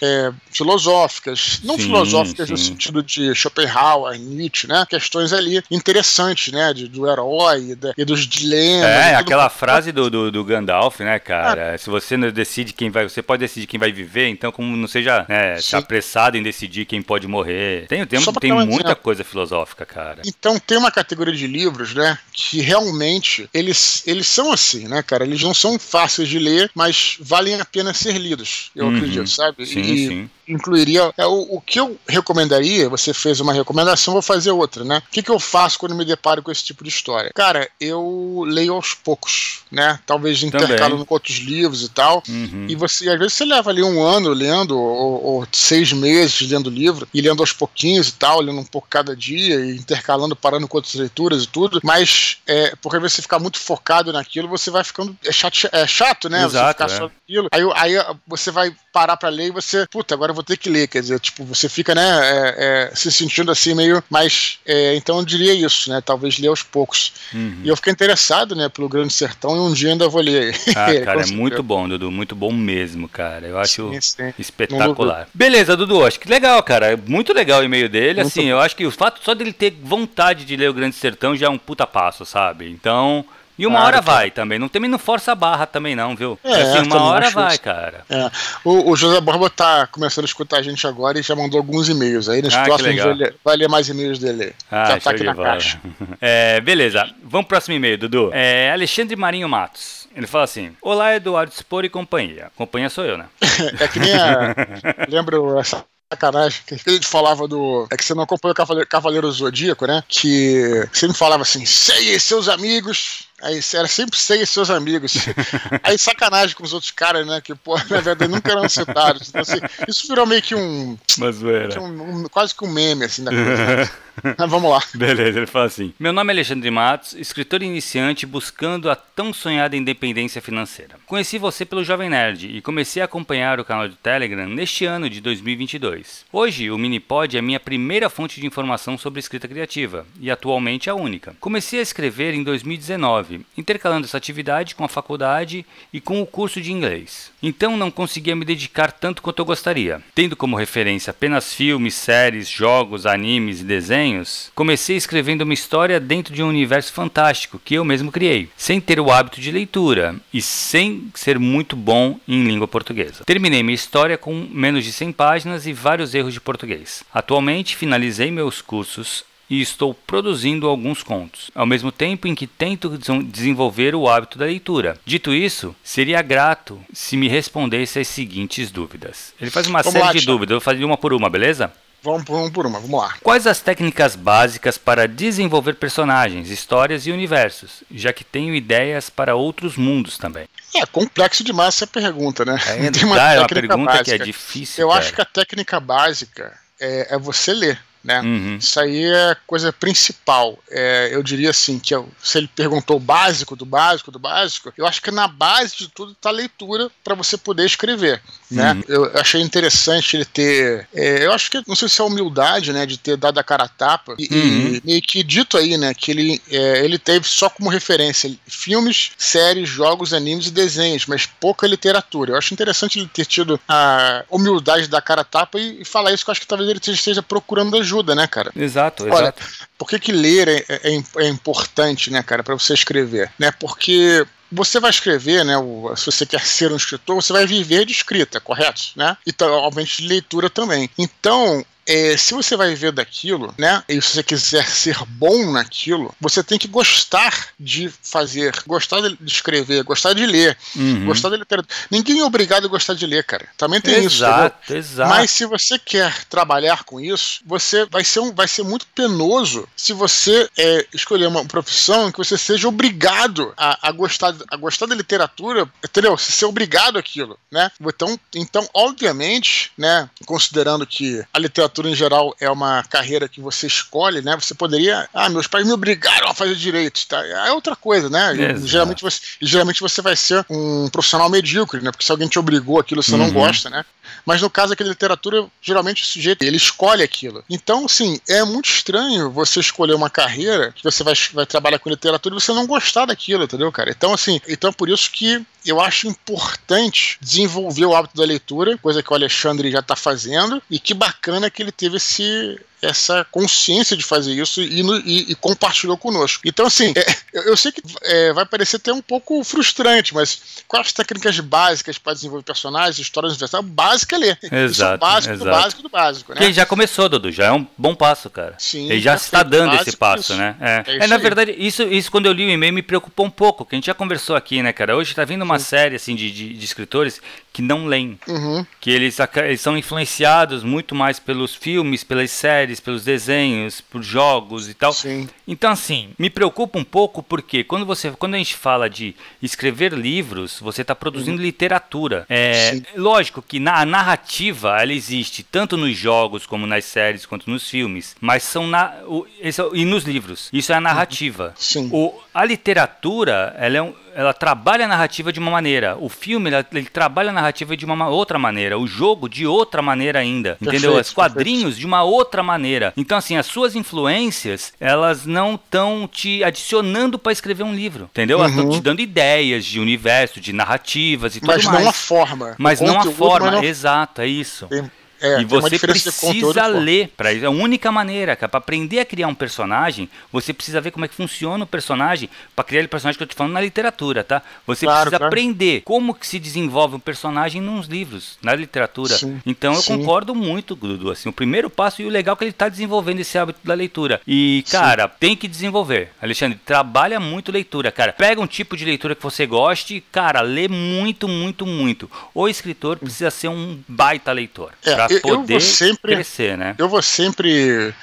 [0.51, 2.53] filosóficas, não sim, filosóficas sim.
[2.53, 4.87] no sentido de Schopenhauer, Nietzsche, né?
[4.89, 6.73] Questões ali interessantes, né?
[6.73, 8.89] De, do herói e, e dos dilemas.
[8.89, 11.77] É, aquela frase do, do, do, Gandalf, né, cara?
[11.79, 15.25] Se você decide quem vai, você pode decidir quem vai viver, então como não seja
[15.29, 17.87] né, se apressado em decidir quem pode morrer.
[17.87, 20.23] Tem, tem, tem muita coisa filosófica, cara.
[20.27, 25.25] Então tem uma categoria de livros, né, que realmente eles, eles são assim, né, cara?
[25.25, 28.97] Eles não são fáceis de ler, mas valem a pena ser lidos, eu uhum.
[28.97, 29.67] acredito, sabe?
[29.67, 31.13] Sim, e, sim incluiria.
[31.17, 35.03] É, o, o que eu recomendaria, você fez uma recomendação, vou fazer outra, né?
[35.09, 37.31] O que, que eu faço quando me deparo com esse tipo de história?
[37.35, 39.99] Cara, eu leio aos poucos, né?
[40.07, 42.23] Talvez intercalando com outros livros e tal.
[42.29, 42.67] Uhum.
[42.69, 46.69] E você, às vezes, você leva ali um ano lendo, ou, ou, seis meses lendo
[46.69, 50.69] livro, e lendo aos pouquinhos e tal, lendo um pouco cada dia, e intercalando, parando
[50.69, 51.81] com outras leituras e tudo.
[51.83, 55.17] Mas, é, porque você ficar muito focado naquilo, você vai ficando.
[55.25, 56.45] É chato, é chato né?
[56.45, 56.97] Exato, você ficar é.
[56.97, 57.49] só naquilo.
[57.51, 60.69] Aí, aí você vai parar pra ler e você, puta, agora eu vou ter que
[60.69, 60.89] ler.
[60.89, 64.03] Quer dizer, tipo, você fica, né, é, é, se sentindo assim meio.
[64.11, 66.01] Mas, é, então eu diria isso, né?
[66.01, 67.13] Talvez ler aos poucos.
[67.33, 67.61] Uhum.
[67.63, 70.55] E eu fiquei interessado, né, pelo Grande Sertão e um dia ainda vou ler.
[70.71, 73.47] Ah, cara, é muito bom, Dudu, muito bom mesmo, cara.
[73.47, 74.35] Eu acho sim, sim.
[74.39, 75.29] espetacular.
[75.33, 76.99] Beleza, Dudu, acho que legal, cara.
[77.07, 78.23] Muito legal o e-mail dele.
[78.23, 78.49] Muito assim, bom.
[78.49, 81.47] eu acho que o fato só dele ter vontade de ler o Grande Sertão já
[81.47, 82.69] é um puta passo, sabe?
[82.69, 83.25] Então.
[83.59, 84.59] E uma ah, hora vai também.
[84.59, 86.39] Não também não força a barra também, não, viu?
[86.43, 88.05] É, assim, uma hora vai, cara.
[88.11, 88.31] É.
[88.65, 91.89] O, o, José Borba tá começando a escutar a gente agora e já mandou alguns
[91.89, 92.29] e-mails.
[92.29, 94.55] Aí nos ah, próximos vai ler, vai ler, mais e-mails dele.
[94.71, 95.81] Ah, já tá aqui na caixa.
[96.21, 97.05] É, beleza.
[97.23, 98.31] Vamos pro próximo e-mail, Dudu.
[98.33, 100.09] É Alexandre Marinho Matos.
[100.15, 102.51] Ele fala assim: Olá, Eduardo Spor e companhia.
[102.57, 103.27] Companhia sou eu, né?
[103.81, 104.55] é que nem a.
[105.09, 106.63] Lembro essa sacanagem.
[106.67, 107.87] Que a gente falava do.
[107.91, 110.03] É que você não acompanha o Cavaleiro, Cavaleiro Zodíaco, né?
[110.09, 115.15] Que sempre falava assim: sei seus amigos Aí era sempre sem seus amigos.
[115.83, 117.41] Aí sacanagem com os outros caras, né?
[117.41, 119.29] Que, pô, na verdade nunca eram citados.
[119.29, 120.97] Então, assim, isso virou meio que um.
[121.19, 121.81] Uma zoeira.
[121.81, 123.77] Um, um, quase que um meme, assim, da coisa.
[123.77, 123.91] Né?
[124.39, 124.81] Mas vamos lá.
[124.95, 129.77] Beleza, ele fala assim: Meu nome é Alexandre Matos, escritor iniciante buscando a tão sonhada
[129.77, 130.95] independência financeira.
[131.05, 135.11] Conheci você pelo Jovem Nerd e comecei a acompanhar o canal do Telegram neste ano
[135.11, 136.25] de 2022.
[136.33, 140.95] Hoje, o Minipod é minha primeira fonte de informação sobre escrita criativa e atualmente a
[140.95, 141.35] única.
[141.41, 143.24] Comecei a escrever em 2019
[143.57, 147.31] intercalando essa atividade com a faculdade e com o curso de inglês.
[147.43, 150.03] Então não conseguia me dedicar tanto quanto eu gostaria.
[150.15, 156.35] Tendo como referência apenas filmes, séries, jogos, animes e desenhos, comecei escrevendo uma história dentro
[156.35, 160.41] de um universo fantástico que eu mesmo criei, sem ter o hábito de leitura e
[160.41, 163.25] sem ser muito bom em língua portuguesa.
[163.25, 167.05] Terminei minha história com menos de 100 páginas e vários erros de português.
[167.13, 172.99] Atualmente finalizei meus cursos e estou produzindo alguns contos, ao mesmo tempo em que tento
[173.25, 174.99] desenvolver o hábito da leitura.
[175.05, 179.35] Dito isso, seria grato se me respondesse as seguintes dúvidas.
[179.41, 181.73] Ele faz uma vamos série lá, de dúvidas, eu vou fazer uma por uma, beleza?
[182.05, 183.15] Vamos por, uma por uma, vamos lá.
[183.23, 189.35] Quais as técnicas básicas para desenvolver personagens, histórias e universos, já que tenho ideias para
[189.35, 190.47] outros mundos também?
[190.77, 192.59] É complexo demais essa pergunta, né?
[192.67, 194.05] É, Tem uma, é uma pergunta básica.
[194.05, 194.83] que é difícil.
[194.83, 195.01] Eu cara.
[195.01, 198.21] acho que a técnica básica é, é você ler né?
[198.21, 198.57] Uhum.
[198.59, 200.59] Isso aí é a coisa principal.
[200.71, 204.73] É, eu diria assim, que eu, se ele perguntou o básico do básico do básico,
[204.77, 208.73] eu acho que na base de tudo está a leitura para você poder escrever, né?
[208.73, 208.75] uhum.
[208.75, 208.85] né?
[208.89, 212.85] Eu achei interessante ele ter, é, eu acho que, não sei se é humildade, né,
[212.85, 214.75] de ter dado a cara a tapa e, uhum.
[214.75, 219.13] e meio que dito aí, né, que ele, é, ele teve só como referência filmes,
[219.17, 222.33] séries, jogos, animes e desenhos, mas pouca literatura.
[222.33, 225.85] Eu acho interessante ele ter tido a humildade de dar cara a tapa e, e
[225.85, 228.51] falar isso, que eu acho que talvez ele esteja procurando ajuda, né, cara?
[228.57, 229.43] Exato, Olha, exato.
[229.79, 233.31] Por que, que ler é, é, é importante, né, cara, para você escrever?
[233.39, 233.53] Né?
[233.53, 235.55] Porque você vai escrever, né?
[235.97, 238.83] Se você quer ser um escritor, você vai viver de escrita, correto?
[238.97, 239.17] Né?
[239.27, 240.89] Então, obviamente, de leitura também.
[240.97, 243.83] Então, é, se você vai ver daquilo, né?
[243.89, 249.19] E se você quiser ser bom naquilo, você tem que gostar de fazer, gostar de
[249.27, 251.07] escrever, gostar de ler, uhum.
[251.07, 251.77] gostar da literatura.
[251.91, 253.47] Ninguém é obrigado a gostar de ler, cara.
[253.57, 254.15] Também tem exato, isso.
[254.25, 255.11] Exato, exato.
[255.11, 259.69] Mas se você quer trabalhar com isso, você vai ser, um, vai ser muito penoso
[259.77, 264.57] se você é, escolher uma profissão em que você seja obrigado a, a, gostar, a
[264.57, 266.17] gostar da literatura, entendeu?
[266.17, 267.71] Se ser obrigado aquilo, né?
[267.81, 270.09] Então, então, obviamente, né?
[270.27, 274.37] Considerando que a literatura literatura em geral é uma carreira que você escolhe, né?
[274.37, 277.25] Você poderia, ah, meus pais me obrigaram a fazer direito, tá?
[277.27, 278.35] É outra coisa, né?
[278.65, 281.91] Geralmente você, geralmente você vai ser um profissional medíocre, né?
[281.91, 283.19] Porque se alguém te obrigou aquilo, você uhum.
[283.19, 283.85] não gosta, né?
[284.25, 287.45] Mas no caso aqui da literatura, geralmente o sujeito ele escolhe aquilo.
[287.49, 291.91] Então, assim, é muito estranho você escolher uma carreira que você vai, vai trabalhar com
[291.91, 293.91] literatura e você não gostar daquilo, entendeu, cara?
[293.91, 299.03] Então, assim, então por isso que eu acho importante desenvolver o hábito da leitura, coisa
[299.03, 303.97] que o Alexandre já está fazendo, e que bacana que ele teve esse, essa consciência
[303.97, 306.43] de fazer isso e, e, e compartilhou conosco.
[306.47, 310.87] Então, assim, é, eu sei que é, vai parecer até um pouco frustrante, mas quais
[310.87, 313.65] as técnicas básicas para desenvolver personagens, histórias universais?
[313.65, 314.39] Básica é ler.
[314.43, 314.73] Exato.
[314.73, 315.51] Isso é o básico exato.
[315.51, 316.41] do básico do básico, né?
[316.41, 318.55] Que já começou, Dudu, já é um bom passo, cara.
[318.59, 318.91] Sim.
[318.91, 320.37] Ele já está dando esse passo, isso.
[320.37, 320.57] né?
[320.61, 323.31] É, é, é na verdade, isso, isso quando eu li o e-mail me preocupou um
[323.31, 324.97] pouco, que a gente já conversou aqui, né, cara?
[324.97, 325.65] Hoje tá vindo uma Sim.
[325.65, 327.21] série, assim, de, de, de, escritores
[327.53, 328.19] que não leem.
[328.27, 328.67] Uhum.
[328.81, 334.69] Que eles, eles são influenciados muito mais pelos filmes, pelas séries, pelos desenhos, por jogos
[334.69, 334.93] e tal.
[334.93, 335.29] Sim.
[335.47, 339.93] Então, assim, me preocupa um pouco porque quando você, quando a gente fala de escrever
[339.93, 341.45] livros, você está produzindo uhum.
[341.45, 342.27] literatura.
[342.29, 347.51] É lógico que na, a narrativa ela existe tanto nos jogos como nas séries quanto
[347.51, 350.49] nos filmes, mas são na o, esse, é e nos livros.
[350.53, 351.47] Isso é a narrativa.
[351.49, 351.53] Uhum.
[351.57, 351.91] Sim.
[351.93, 355.97] O, a literatura, ela é um ela trabalha a narrativa de uma maneira.
[355.99, 358.79] O filme, ela, ele trabalha a narrativa de uma outra maneira.
[358.79, 360.51] O jogo, de outra maneira ainda.
[360.51, 361.01] Perfeito, entendeu?
[361.01, 361.81] Os quadrinhos, perfeito.
[361.81, 362.93] de uma outra maneira.
[362.97, 368.05] Então, assim, as suas influências, elas não estão te adicionando para escrever um livro.
[368.05, 368.39] Entendeu?
[368.39, 368.73] Elas estão uhum.
[368.73, 371.75] te dando ideias de universo, de narrativas e mas tudo mais.
[371.75, 372.55] Mas não a forma.
[372.59, 373.65] Mas não a forma, não...
[373.65, 374.67] exato, é isso.
[374.67, 374.91] Tem
[375.25, 377.45] é, e você precisa ler para isso.
[377.45, 378.49] É a única maneira, cara.
[378.49, 382.29] Para aprender a criar um personagem, você precisa ver como é que funciona o personagem.
[382.55, 384.43] Para criar o personagem que eu tô falando na literatura, tá?
[384.67, 385.33] Você claro, precisa claro.
[385.33, 389.17] aprender como que se desenvolve um personagem nos livros, na literatura.
[389.17, 389.97] Sim, então eu sim.
[389.97, 391.11] concordo muito, Dudu.
[391.11, 393.73] Assim, o primeiro passo e o legal é que ele está desenvolvendo esse hábito da
[393.73, 394.21] leitura.
[394.27, 395.15] E, cara, sim.
[395.19, 396.11] tem que desenvolver.
[396.21, 398.13] Alexandre, trabalha muito leitura, cara.
[398.13, 402.11] Pega um tipo de leitura que você goste, cara, lê muito, muito, muito.
[402.35, 404.73] O escritor precisa ser um baita leitor.
[404.85, 406.75] É, pra poder sempre, crescer, né?
[406.79, 407.95] Eu vou sempre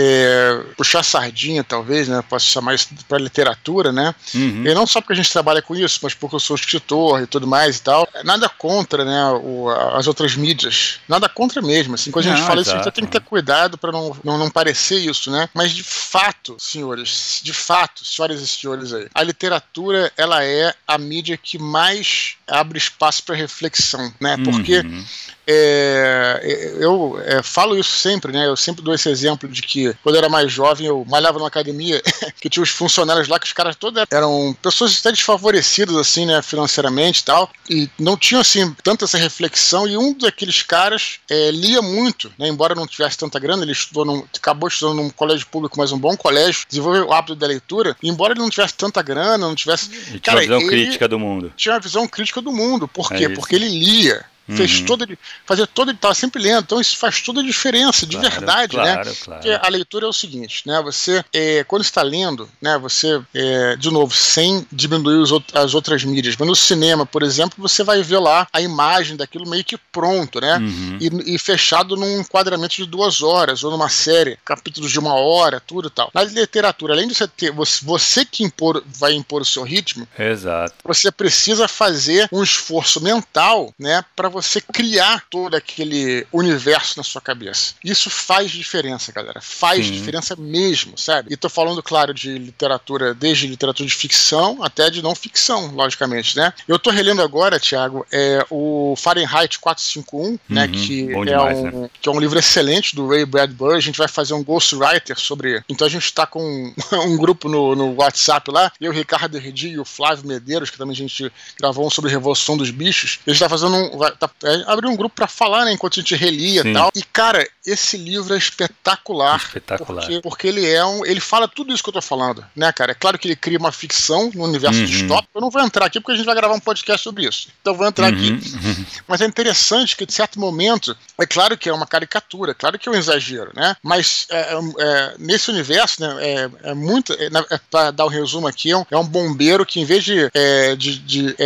[0.00, 2.22] é, puxar sardinha, talvez, né?
[2.28, 4.14] Posso chamar isso para literatura, né?
[4.32, 4.64] Uhum.
[4.64, 7.26] E não só porque a gente trabalha com isso, mas porque eu sou escritor e
[7.26, 8.08] tudo mais e tal.
[8.24, 9.24] Nada contra, né?
[9.42, 11.00] O, as outras mídias.
[11.08, 11.96] Nada contra mesmo.
[11.96, 12.76] Assim, quando a gente não, fala exato.
[12.76, 15.48] isso, a gente tem que ter cuidado para não, não, não parecer isso, né?
[15.52, 20.96] Mas de fato, senhores, de fato, senhoras e senhores aí, a literatura ela é a
[20.96, 24.36] mídia que mais abre espaço para reflexão, né?
[24.44, 25.04] Porque uhum.
[25.50, 28.46] É, eu é, falo isso sempre, né?
[28.46, 31.48] Eu sempre dou esse exemplo de que quando eu era mais jovem eu malhava numa
[31.48, 32.02] academia
[32.38, 36.42] que tinha os funcionários lá que os caras todos eram pessoas até desfavorecidas assim, né,
[36.42, 39.88] financeiramente e tal, e não tinham assim tanta essa reflexão.
[39.88, 42.46] E um daqueles caras é, lia muito, né?
[42.46, 45.98] Embora não tivesse tanta grana, ele estudou num, acabou estudando num colégio público, mas um
[45.98, 47.96] bom colégio, desenvolveu o hábito da leitura.
[48.02, 51.18] E embora ele não tivesse tanta grana, não tivesse, e tinha uma visão crítica do
[51.18, 51.52] mundo.
[51.56, 52.86] Tinha uma visão crítica do mundo.
[52.86, 53.24] Por quê?
[53.24, 54.86] É Porque ele lia Fez uhum.
[54.86, 58.34] toda, fazia toda, ele estava sempre lendo, então isso faz toda a diferença, de claro,
[58.34, 58.82] verdade, né?
[58.82, 59.16] claro, né?
[59.22, 59.42] Claro.
[59.42, 60.80] Porque a leitura é o seguinte, né?
[60.82, 62.78] Você, é, quando está lendo, né?
[62.78, 67.56] Você, é, de novo, sem diminuir os, as outras mídias, mas no cinema, por exemplo,
[67.58, 70.56] você vai ver lá a imagem daquilo meio que pronto, né?
[70.56, 70.98] Uhum.
[71.00, 75.60] E, e, fechado num enquadramento de duas horas, ou numa série, capítulos de uma hora,
[75.60, 76.10] tudo e tal.
[76.14, 80.08] Na literatura, além de você ter, você, você que impor, vai impor o seu ritmo,
[80.18, 80.74] Exato.
[80.84, 84.02] você precisa fazer um esforço mental, né?
[84.16, 84.37] Para você
[84.72, 87.74] criar todo aquele universo na sua cabeça.
[87.84, 89.40] Isso faz diferença, galera.
[89.40, 89.92] Faz Sim.
[89.92, 91.32] diferença mesmo, sabe?
[91.32, 96.36] E tô falando, claro, de literatura, desde literatura de ficção até de não ficção, logicamente,
[96.36, 96.52] né?
[96.66, 100.68] Eu tô relendo agora, Thiago, é o Fahrenheit 451, né, uhum, né?
[100.68, 101.90] Que é, demais, um, né?
[102.00, 103.76] que é um livro excelente do Ray Bradbury.
[103.76, 105.62] A gente vai fazer um Ghostwriter sobre.
[105.68, 106.40] Então a gente tá com
[106.92, 110.92] um grupo no, no WhatsApp lá, eu, Ricardo Herdi e o Flávio Medeiros, que também
[110.92, 113.18] a gente gravou um sobre Revolução dos Bichos.
[113.26, 113.98] A gente tá fazendo um.
[114.18, 115.72] Tá, é, abriu um grupo para falar, né?
[115.72, 116.90] Enquanto a gente relia e tal.
[116.94, 119.36] E, cara, esse livro é espetacular.
[119.36, 120.02] Espetacular.
[120.02, 121.04] Porque, porque, ele é um.
[121.04, 122.92] Ele fala tudo isso que eu tô falando, né, cara?
[122.92, 124.86] É claro que ele cria uma ficção no universo uhum.
[124.86, 125.30] distópico.
[125.34, 127.48] Eu não vou entrar aqui porque a gente vai gravar um podcast sobre isso.
[127.60, 128.18] Então eu vou entrar uhum.
[128.18, 128.56] aqui.
[129.06, 132.88] Mas é interessante que, de certo momento, é claro que é uma caricatura, claro que
[132.88, 133.76] é um exagero, né?
[133.82, 137.12] Mas é, é, é nesse universo, né, é, é muito.
[137.12, 140.04] É, é para dar um resumo aqui, é um, é um, bombeiro que, em vez
[140.04, 140.30] de,
[140.76, 141.36] de, de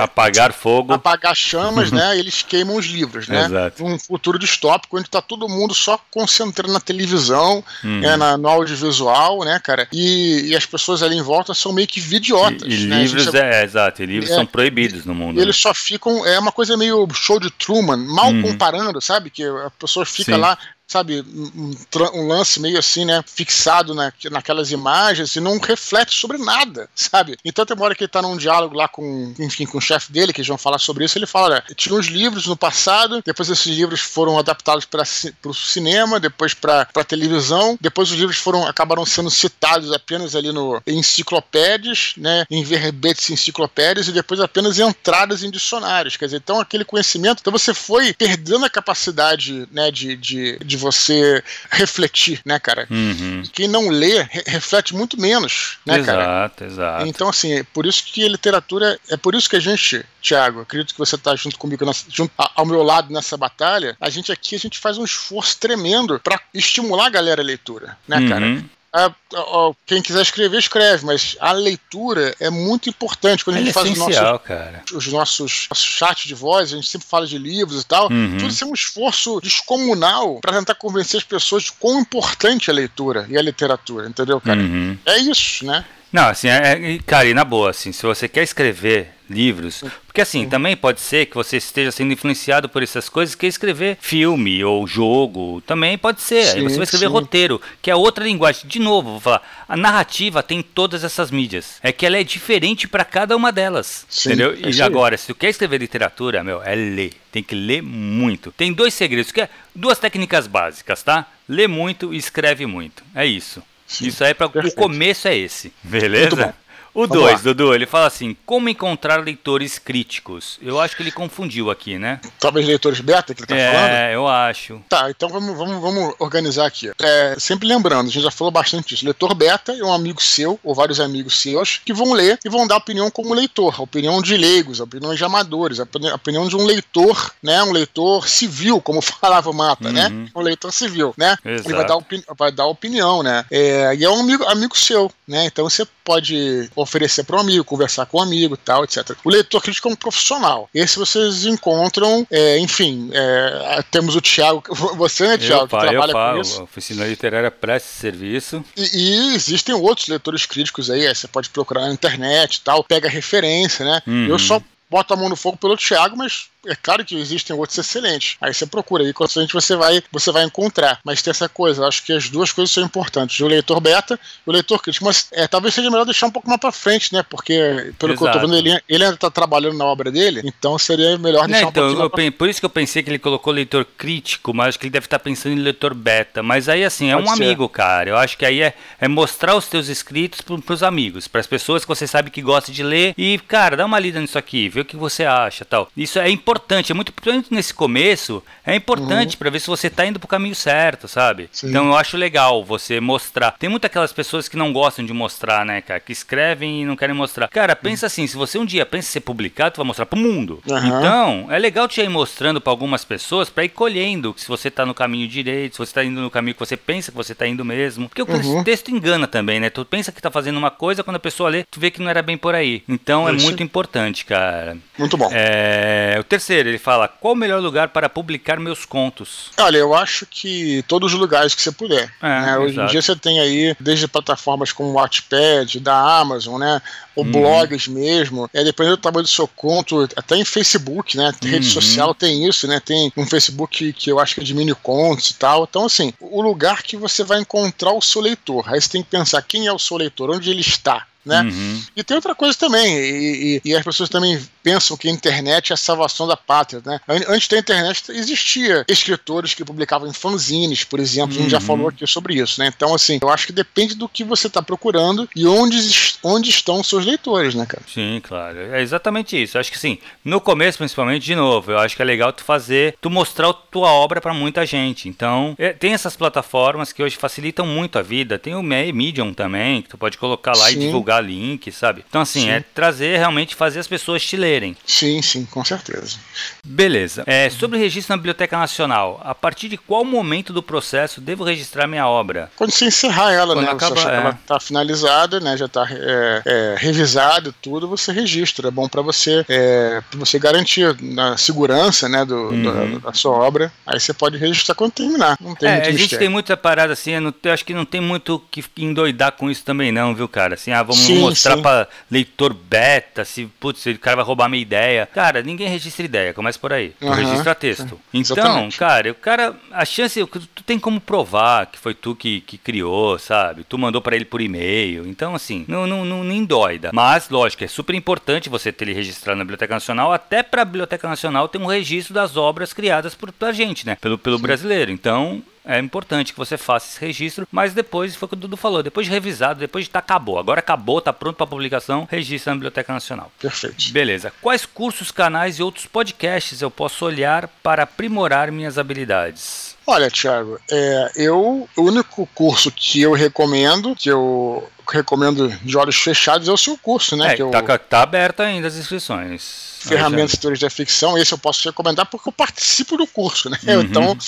[0.00, 2.07] apagar fogo, apagar chamas, né?
[2.16, 3.44] Eles queimam os livros, né?
[3.44, 3.84] Exato.
[3.84, 8.16] Um futuro distópico onde tá todo mundo só concentrando na televisão, uhum.
[8.16, 9.88] na, no audiovisual, né, cara?
[9.92, 12.68] E, e, as pessoas ali em volta são meio que vidiotas.
[12.68, 13.02] E, e né?
[13.02, 15.38] livros, é, exato, e livros são proibidos no mundo.
[15.38, 15.62] E eles né?
[15.62, 16.24] só ficam.
[16.26, 18.42] É uma coisa meio show de Truman, mal uhum.
[18.42, 19.30] comparando, sabe?
[19.30, 20.40] Que a pessoa fica Sim.
[20.40, 21.70] lá sabe, um,
[22.14, 27.36] um, lance meio assim, né, fixado na, naquelas imagens e não reflete sobre nada, sabe?
[27.44, 30.10] Então tem uma hora que ele tá num diálogo lá com, enfim, com o chefe
[30.10, 33.22] dele, que eles vão falar sobre isso, ele fala, né, tinha uns livros no passado,
[33.24, 35.04] depois esses livros foram adaptados para
[35.44, 40.80] o cinema, depois para televisão, depois os livros foram acabaram sendo citados apenas ali no
[40.86, 46.58] em enciclopédias, né, em verbetes enciclopédias e depois apenas entradas em dicionários, quer dizer, então
[46.58, 52.58] aquele conhecimento, então você foi perdendo a capacidade, né, de, de, de você refletir, né,
[52.58, 52.86] cara?
[52.90, 53.42] Uhum.
[53.52, 56.22] Quem não lê, re reflete muito menos, né, exato, cara?
[56.22, 57.06] Exato, exato.
[57.06, 60.60] Então, assim, é por isso que a literatura, é por isso que a gente, Tiago,
[60.60, 64.54] acredito que você está junto comigo, junto ao meu lado nessa batalha, a gente aqui,
[64.54, 68.28] a gente faz um esforço tremendo para estimular a galera a leitura, né, uhum.
[68.28, 68.64] cara?
[69.06, 73.44] A, a, quem quiser escrever, escreve, mas a leitura é muito importante.
[73.44, 74.82] Quando a gente é faz nosso, cara.
[74.92, 78.10] os nossos, nossos chats de voz, a gente sempre fala de livros e tal.
[78.10, 78.36] Uhum.
[78.38, 82.72] Tudo isso é um esforço descomunal para tentar convencer as pessoas de quão importante é
[82.72, 84.60] a leitura e a literatura, entendeu, cara?
[84.60, 84.98] Uhum.
[85.06, 85.84] É isso, né?
[86.12, 90.20] Não, assim, é, é, cara, e na boa, assim, se você quer escrever livros, porque
[90.20, 90.50] assim, uhum.
[90.50, 94.86] também pode ser que você esteja sendo influenciado por essas coisas, que escrever filme ou
[94.86, 96.44] jogo, também pode ser.
[96.44, 97.12] Sim, Aí você vai escrever sim.
[97.12, 98.66] roteiro, que é outra linguagem.
[98.66, 101.78] De novo, vou falar, a narrativa tem todas essas mídias.
[101.82, 104.56] É que ela é diferente para cada uma delas, sim, entendeu?
[104.62, 107.12] É e agora, se tu quer escrever literatura, meu, é ler.
[107.30, 108.50] Tem que ler muito.
[108.52, 111.26] Tem dois segredos, que é duas técnicas básicas, tá?
[111.48, 113.02] Lê muito e escreve muito.
[113.14, 113.62] É isso.
[114.00, 115.72] Isso aí para o começo é esse.
[115.82, 116.54] Beleza?
[116.98, 120.58] O 2, Dudu, ele fala assim: como encontrar leitores críticos?
[120.60, 122.20] Eu acho que ele confundiu aqui, né?
[122.40, 123.90] Talvez leitores beta que ele tá é, falando?
[123.92, 124.80] É, eu acho.
[124.88, 126.90] Tá, então vamos, vamos, vamos organizar aqui.
[127.00, 129.04] É, sempre lembrando, a gente já falou bastante disso.
[129.04, 132.66] Leitor beta é um amigo seu, ou vários amigos seus, que vão ler e vão
[132.66, 135.84] dar opinião como leitor, a opinião de leigos, a opinião de amadores, a
[136.16, 137.62] opinião de um leitor, né?
[137.62, 140.08] Um leitor civil, como falava o Mata, né?
[140.08, 140.24] uhum.
[140.24, 140.30] né?
[140.34, 141.36] Um leitor civil, né?
[141.44, 141.68] Exato.
[141.68, 143.44] Ele vai dar, opini vai dar opinião, né?
[143.52, 145.44] É, e é um amigo, amigo seu, né?
[145.46, 149.10] Então você pode oferecer para um amigo, conversar com um amigo tal, etc.
[149.24, 150.68] O leitor crítico é um profissional.
[150.74, 154.62] Esse vocês encontram, é, enfim, é, temos o Thiago,
[154.96, 156.60] você, né, Thiago, que trabalha com isso.
[156.60, 158.64] A oficina literária presta serviço.
[158.76, 163.84] E, e, existem outros leitores críticos aí, você pode procurar na internet tal, pega referência,
[163.84, 164.02] né?
[164.06, 164.26] Uhum.
[164.28, 167.78] Eu só boto a mão no fogo pelo Thiago, mas é claro que existem outros
[167.78, 168.36] excelentes.
[168.40, 170.98] Aí você procura aí, constante você vai, você vai encontrar.
[171.04, 173.38] Mas tem essa coisa, acho que as duas coisas são importantes.
[173.40, 175.04] O leitor beta e o leitor crítico.
[175.04, 177.22] Mas é, talvez seja melhor deixar um pouco mais pra frente, né?
[177.22, 178.16] Porque, pelo Exato.
[178.16, 181.46] que eu tô vendo, ele, ele ainda tá trabalhando na obra dele, então seria melhor
[181.46, 183.84] deixar Não, um então, pouquinho eu, Por isso que eu pensei que ele colocou leitor
[183.96, 186.42] crítico, mas acho que ele deve estar tá pensando em leitor beta.
[186.42, 187.42] Mas aí, assim, é Pode um ser.
[187.44, 188.10] amigo, cara.
[188.10, 191.84] Eu acho que aí é, é mostrar os teus escritos pro, pros amigos, pras pessoas
[191.84, 193.14] que você sabe que gosta de ler.
[193.16, 195.90] E, cara, dá uma lida nisso aqui, vê o que você acha tal.
[195.96, 196.47] Isso é importante,
[196.90, 199.38] é muito importante nesse começo, é importante uhum.
[199.38, 201.48] para ver se você tá indo pro caminho certo, sabe?
[201.52, 201.70] Sim.
[201.70, 203.52] Então eu acho legal você mostrar.
[203.52, 205.98] Tem muitas aquelas pessoas que não gostam de mostrar, né, cara?
[205.98, 207.48] Que escrevem e não querem mostrar.
[207.48, 210.18] Cara, pensa assim, se você um dia pensa em ser publicado, tu vai mostrar pro
[210.18, 210.62] mundo.
[210.66, 210.86] Uhum.
[210.86, 214.86] Então, é legal te ir mostrando para algumas pessoas para ir colhendo se você tá
[214.86, 217.46] no caminho direito, se você tá indo no caminho que você pensa que você tá
[217.46, 218.08] indo mesmo.
[218.08, 218.60] Porque uhum.
[218.60, 219.70] o texto engana também, né?
[219.70, 222.10] Tu pensa que tá fazendo uma coisa, quando a pessoa lê, tu vê que não
[222.10, 222.82] era bem por aí.
[222.88, 224.76] Então é muito importante, cara.
[224.98, 225.30] Muito bom.
[225.32, 226.16] É...
[226.20, 229.50] O terceiro, ele fala: qual o melhor lugar para publicar meus contos?
[229.58, 232.12] Olha, eu acho que todos os lugares que você puder.
[232.22, 232.58] É, né?
[232.58, 236.80] Hoje em dia você tem aí, desde plataformas como o Wattpad, da Amazon, né?
[237.16, 237.32] Ou uhum.
[237.32, 238.48] blogs mesmo.
[238.54, 241.32] É, dependendo do tamanho do seu conto, até em Facebook, né?
[241.42, 241.50] Uhum.
[241.50, 242.80] Rede social tem isso, né?
[242.80, 245.66] Tem um Facebook que eu acho que é de mini contos e tal.
[245.68, 248.64] Então, assim, o lugar que você vai encontrar o seu leitor.
[248.72, 251.42] Aí você tem que pensar quem é o seu leitor, onde ele está né?
[251.42, 251.82] Uhum.
[251.94, 255.70] E tem outra coisa também, e, e, e, as pessoas também pensam que a internet
[255.70, 257.00] é a salvação da pátria, né?
[257.28, 261.40] Antes da internet existia escritores que publicavam em fanzines, por exemplo, uhum.
[261.40, 261.64] a gente já uhum.
[261.64, 262.72] falou aqui sobre isso, né?
[262.74, 265.78] Então, assim, eu acho que depende do que você está procurando e onde,
[266.22, 267.82] onde estão os seus leitores, né, cara?
[267.86, 268.58] Sim, claro.
[268.58, 269.56] É exatamente isso.
[269.56, 272.42] Eu acho que, sim, no começo, principalmente, de novo, eu acho que é legal tu
[272.42, 275.08] fazer, tu mostrar a tua obra para muita gente.
[275.08, 278.38] Então, é, tem essas plataformas que hoje facilitam muito a vida.
[278.38, 280.74] Tem o Medium também, que tu pode colocar lá sim.
[280.74, 282.04] e divulgar link, sabe?
[282.08, 282.50] Então, assim, sim.
[282.50, 284.76] é trazer realmente fazer as pessoas te lerem.
[284.86, 286.18] Sim, sim, com certeza.
[286.64, 287.24] Beleza.
[287.26, 291.44] É, sobre o registro na Biblioteca Nacional, a partir de qual momento do processo devo
[291.44, 292.50] registrar minha obra?
[292.56, 293.72] Quando você encerrar ela, Quando né?
[293.72, 294.14] Acaba, você é.
[294.14, 295.56] ela está finalizada, né?
[295.56, 298.68] Já está é, é, revisado tudo, você registra.
[298.68, 302.90] É bom para você, é, você garantir na segurança, né, do, uhum.
[302.92, 303.72] do, da sua obra.
[303.86, 305.36] Aí você pode registrar quando terminar.
[305.40, 307.74] Não tem é, muito a gente tem muita parada assim, eu, não, eu acho que
[307.74, 310.54] não tem muito que endoidar com isso também não, viu, cara?
[310.54, 314.62] Assim, ah, vamos sim, mostrar para leitor beta, se, putz, o cara vai roubar minha
[314.62, 315.06] ideia.
[315.06, 316.92] Cara, ninguém registra ideia, começa por aí.
[317.00, 318.00] Uhum, registra texto.
[318.12, 318.78] Então, exatamente.
[318.78, 323.18] cara, o cara, a chance, tu tem como provar que foi tu que, que criou,
[323.18, 323.64] sabe?
[323.64, 325.06] Tu mandou para ele por e-mail.
[325.06, 326.90] Então, assim, não, não, não nem doida.
[326.92, 330.64] Mas, lógico, é super importante você ter ele registrado na Biblioteca Nacional, até para a
[330.64, 333.96] Biblioteca Nacional ter um registro das obras criadas por, pela gente, né?
[334.00, 334.90] Pelo, pelo brasileiro.
[334.90, 338.56] Então, é importante que você faça esse registro, mas depois, foi o que o Dudu
[338.56, 342.52] falou, depois de revisado, depois de tá acabou, agora acabou, tá pronto para publicação, registra
[342.52, 343.30] na Biblioteca Nacional.
[343.38, 343.92] Perfeito.
[343.92, 344.32] Beleza.
[344.40, 349.76] Quais cursos, canais e outros podcasts eu posso olhar para aprimorar minhas habilidades?
[349.86, 355.96] Olha, Thiago, é, eu o único curso que eu recomendo, que eu recomendo de olhos
[355.96, 357.32] fechados, é o seu curso, né?
[357.32, 357.78] É, que tá, eu...
[357.78, 362.28] tá aberta ainda as inscrições ferramentas de teoria da ficção, esse eu posso recomendar porque
[362.28, 363.58] eu participo do curso, né?
[363.66, 363.80] Uhum.
[363.80, 364.18] Então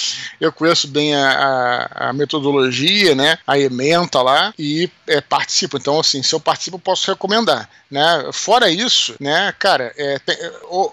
[0.40, 3.38] eu conheço bem a, a, a, metodologia, né?
[3.46, 5.76] A ementa lá e é, participo.
[5.76, 7.68] Então, assim, se eu participo, eu posso recomendar.
[7.90, 8.30] Né?
[8.32, 10.20] Fora isso, né, cara, é,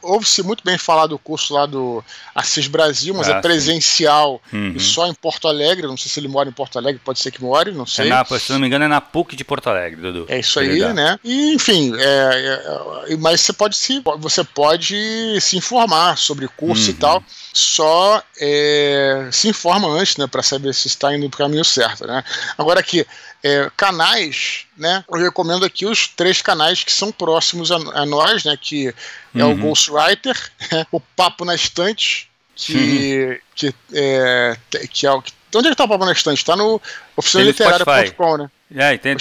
[0.01, 2.03] ouve-se muito bem falar do curso lá do
[2.33, 4.73] Assis Brasil, mas é ah, é presencial uhum.
[4.75, 5.85] e só em Porto Alegre.
[5.85, 8.07] Não sei se ele mora em Porto Alegre, pode ser que more, não sei.
[8.07, 10.25] É na, se não me engano, é na PUC de Porto Alegre, Dudu.
[10.27, 11.19] É isso aí, né?
[11.23, 12.61] E, enfim, é,
[13.09, 16.89] é, mas você pode se você pode se informar sobre curso uhum.
[16.89, 21.47] e tal, só é, se informa antes, né, para saber se está indo para o
[21.47, 22.23] caminho certo, né?
[22.57, 23.05] Agora aqui,
[23.43, 25.03] é, canais, né?
[25.09, 28.57] Eu recomendo aqui os três canais que são próximos a, a nós, né?
[28.59, 28.93] Que
[29.33, 29.53] é uhum.
[29.53, 30.37] o Ghostwriter,
[30.91, 33.37] o Papo na Estante, que, uhum.
[33.55, 34.57] que, é,
[34.91, 35.23] que é o
[35.55, 36.43] Onde é que tá o Papo na Estante?
[36.43, 36.81] Tá no
[37.15, 38.49] oficinaliterária.com, né?
[38.75, 39.15] É, tem,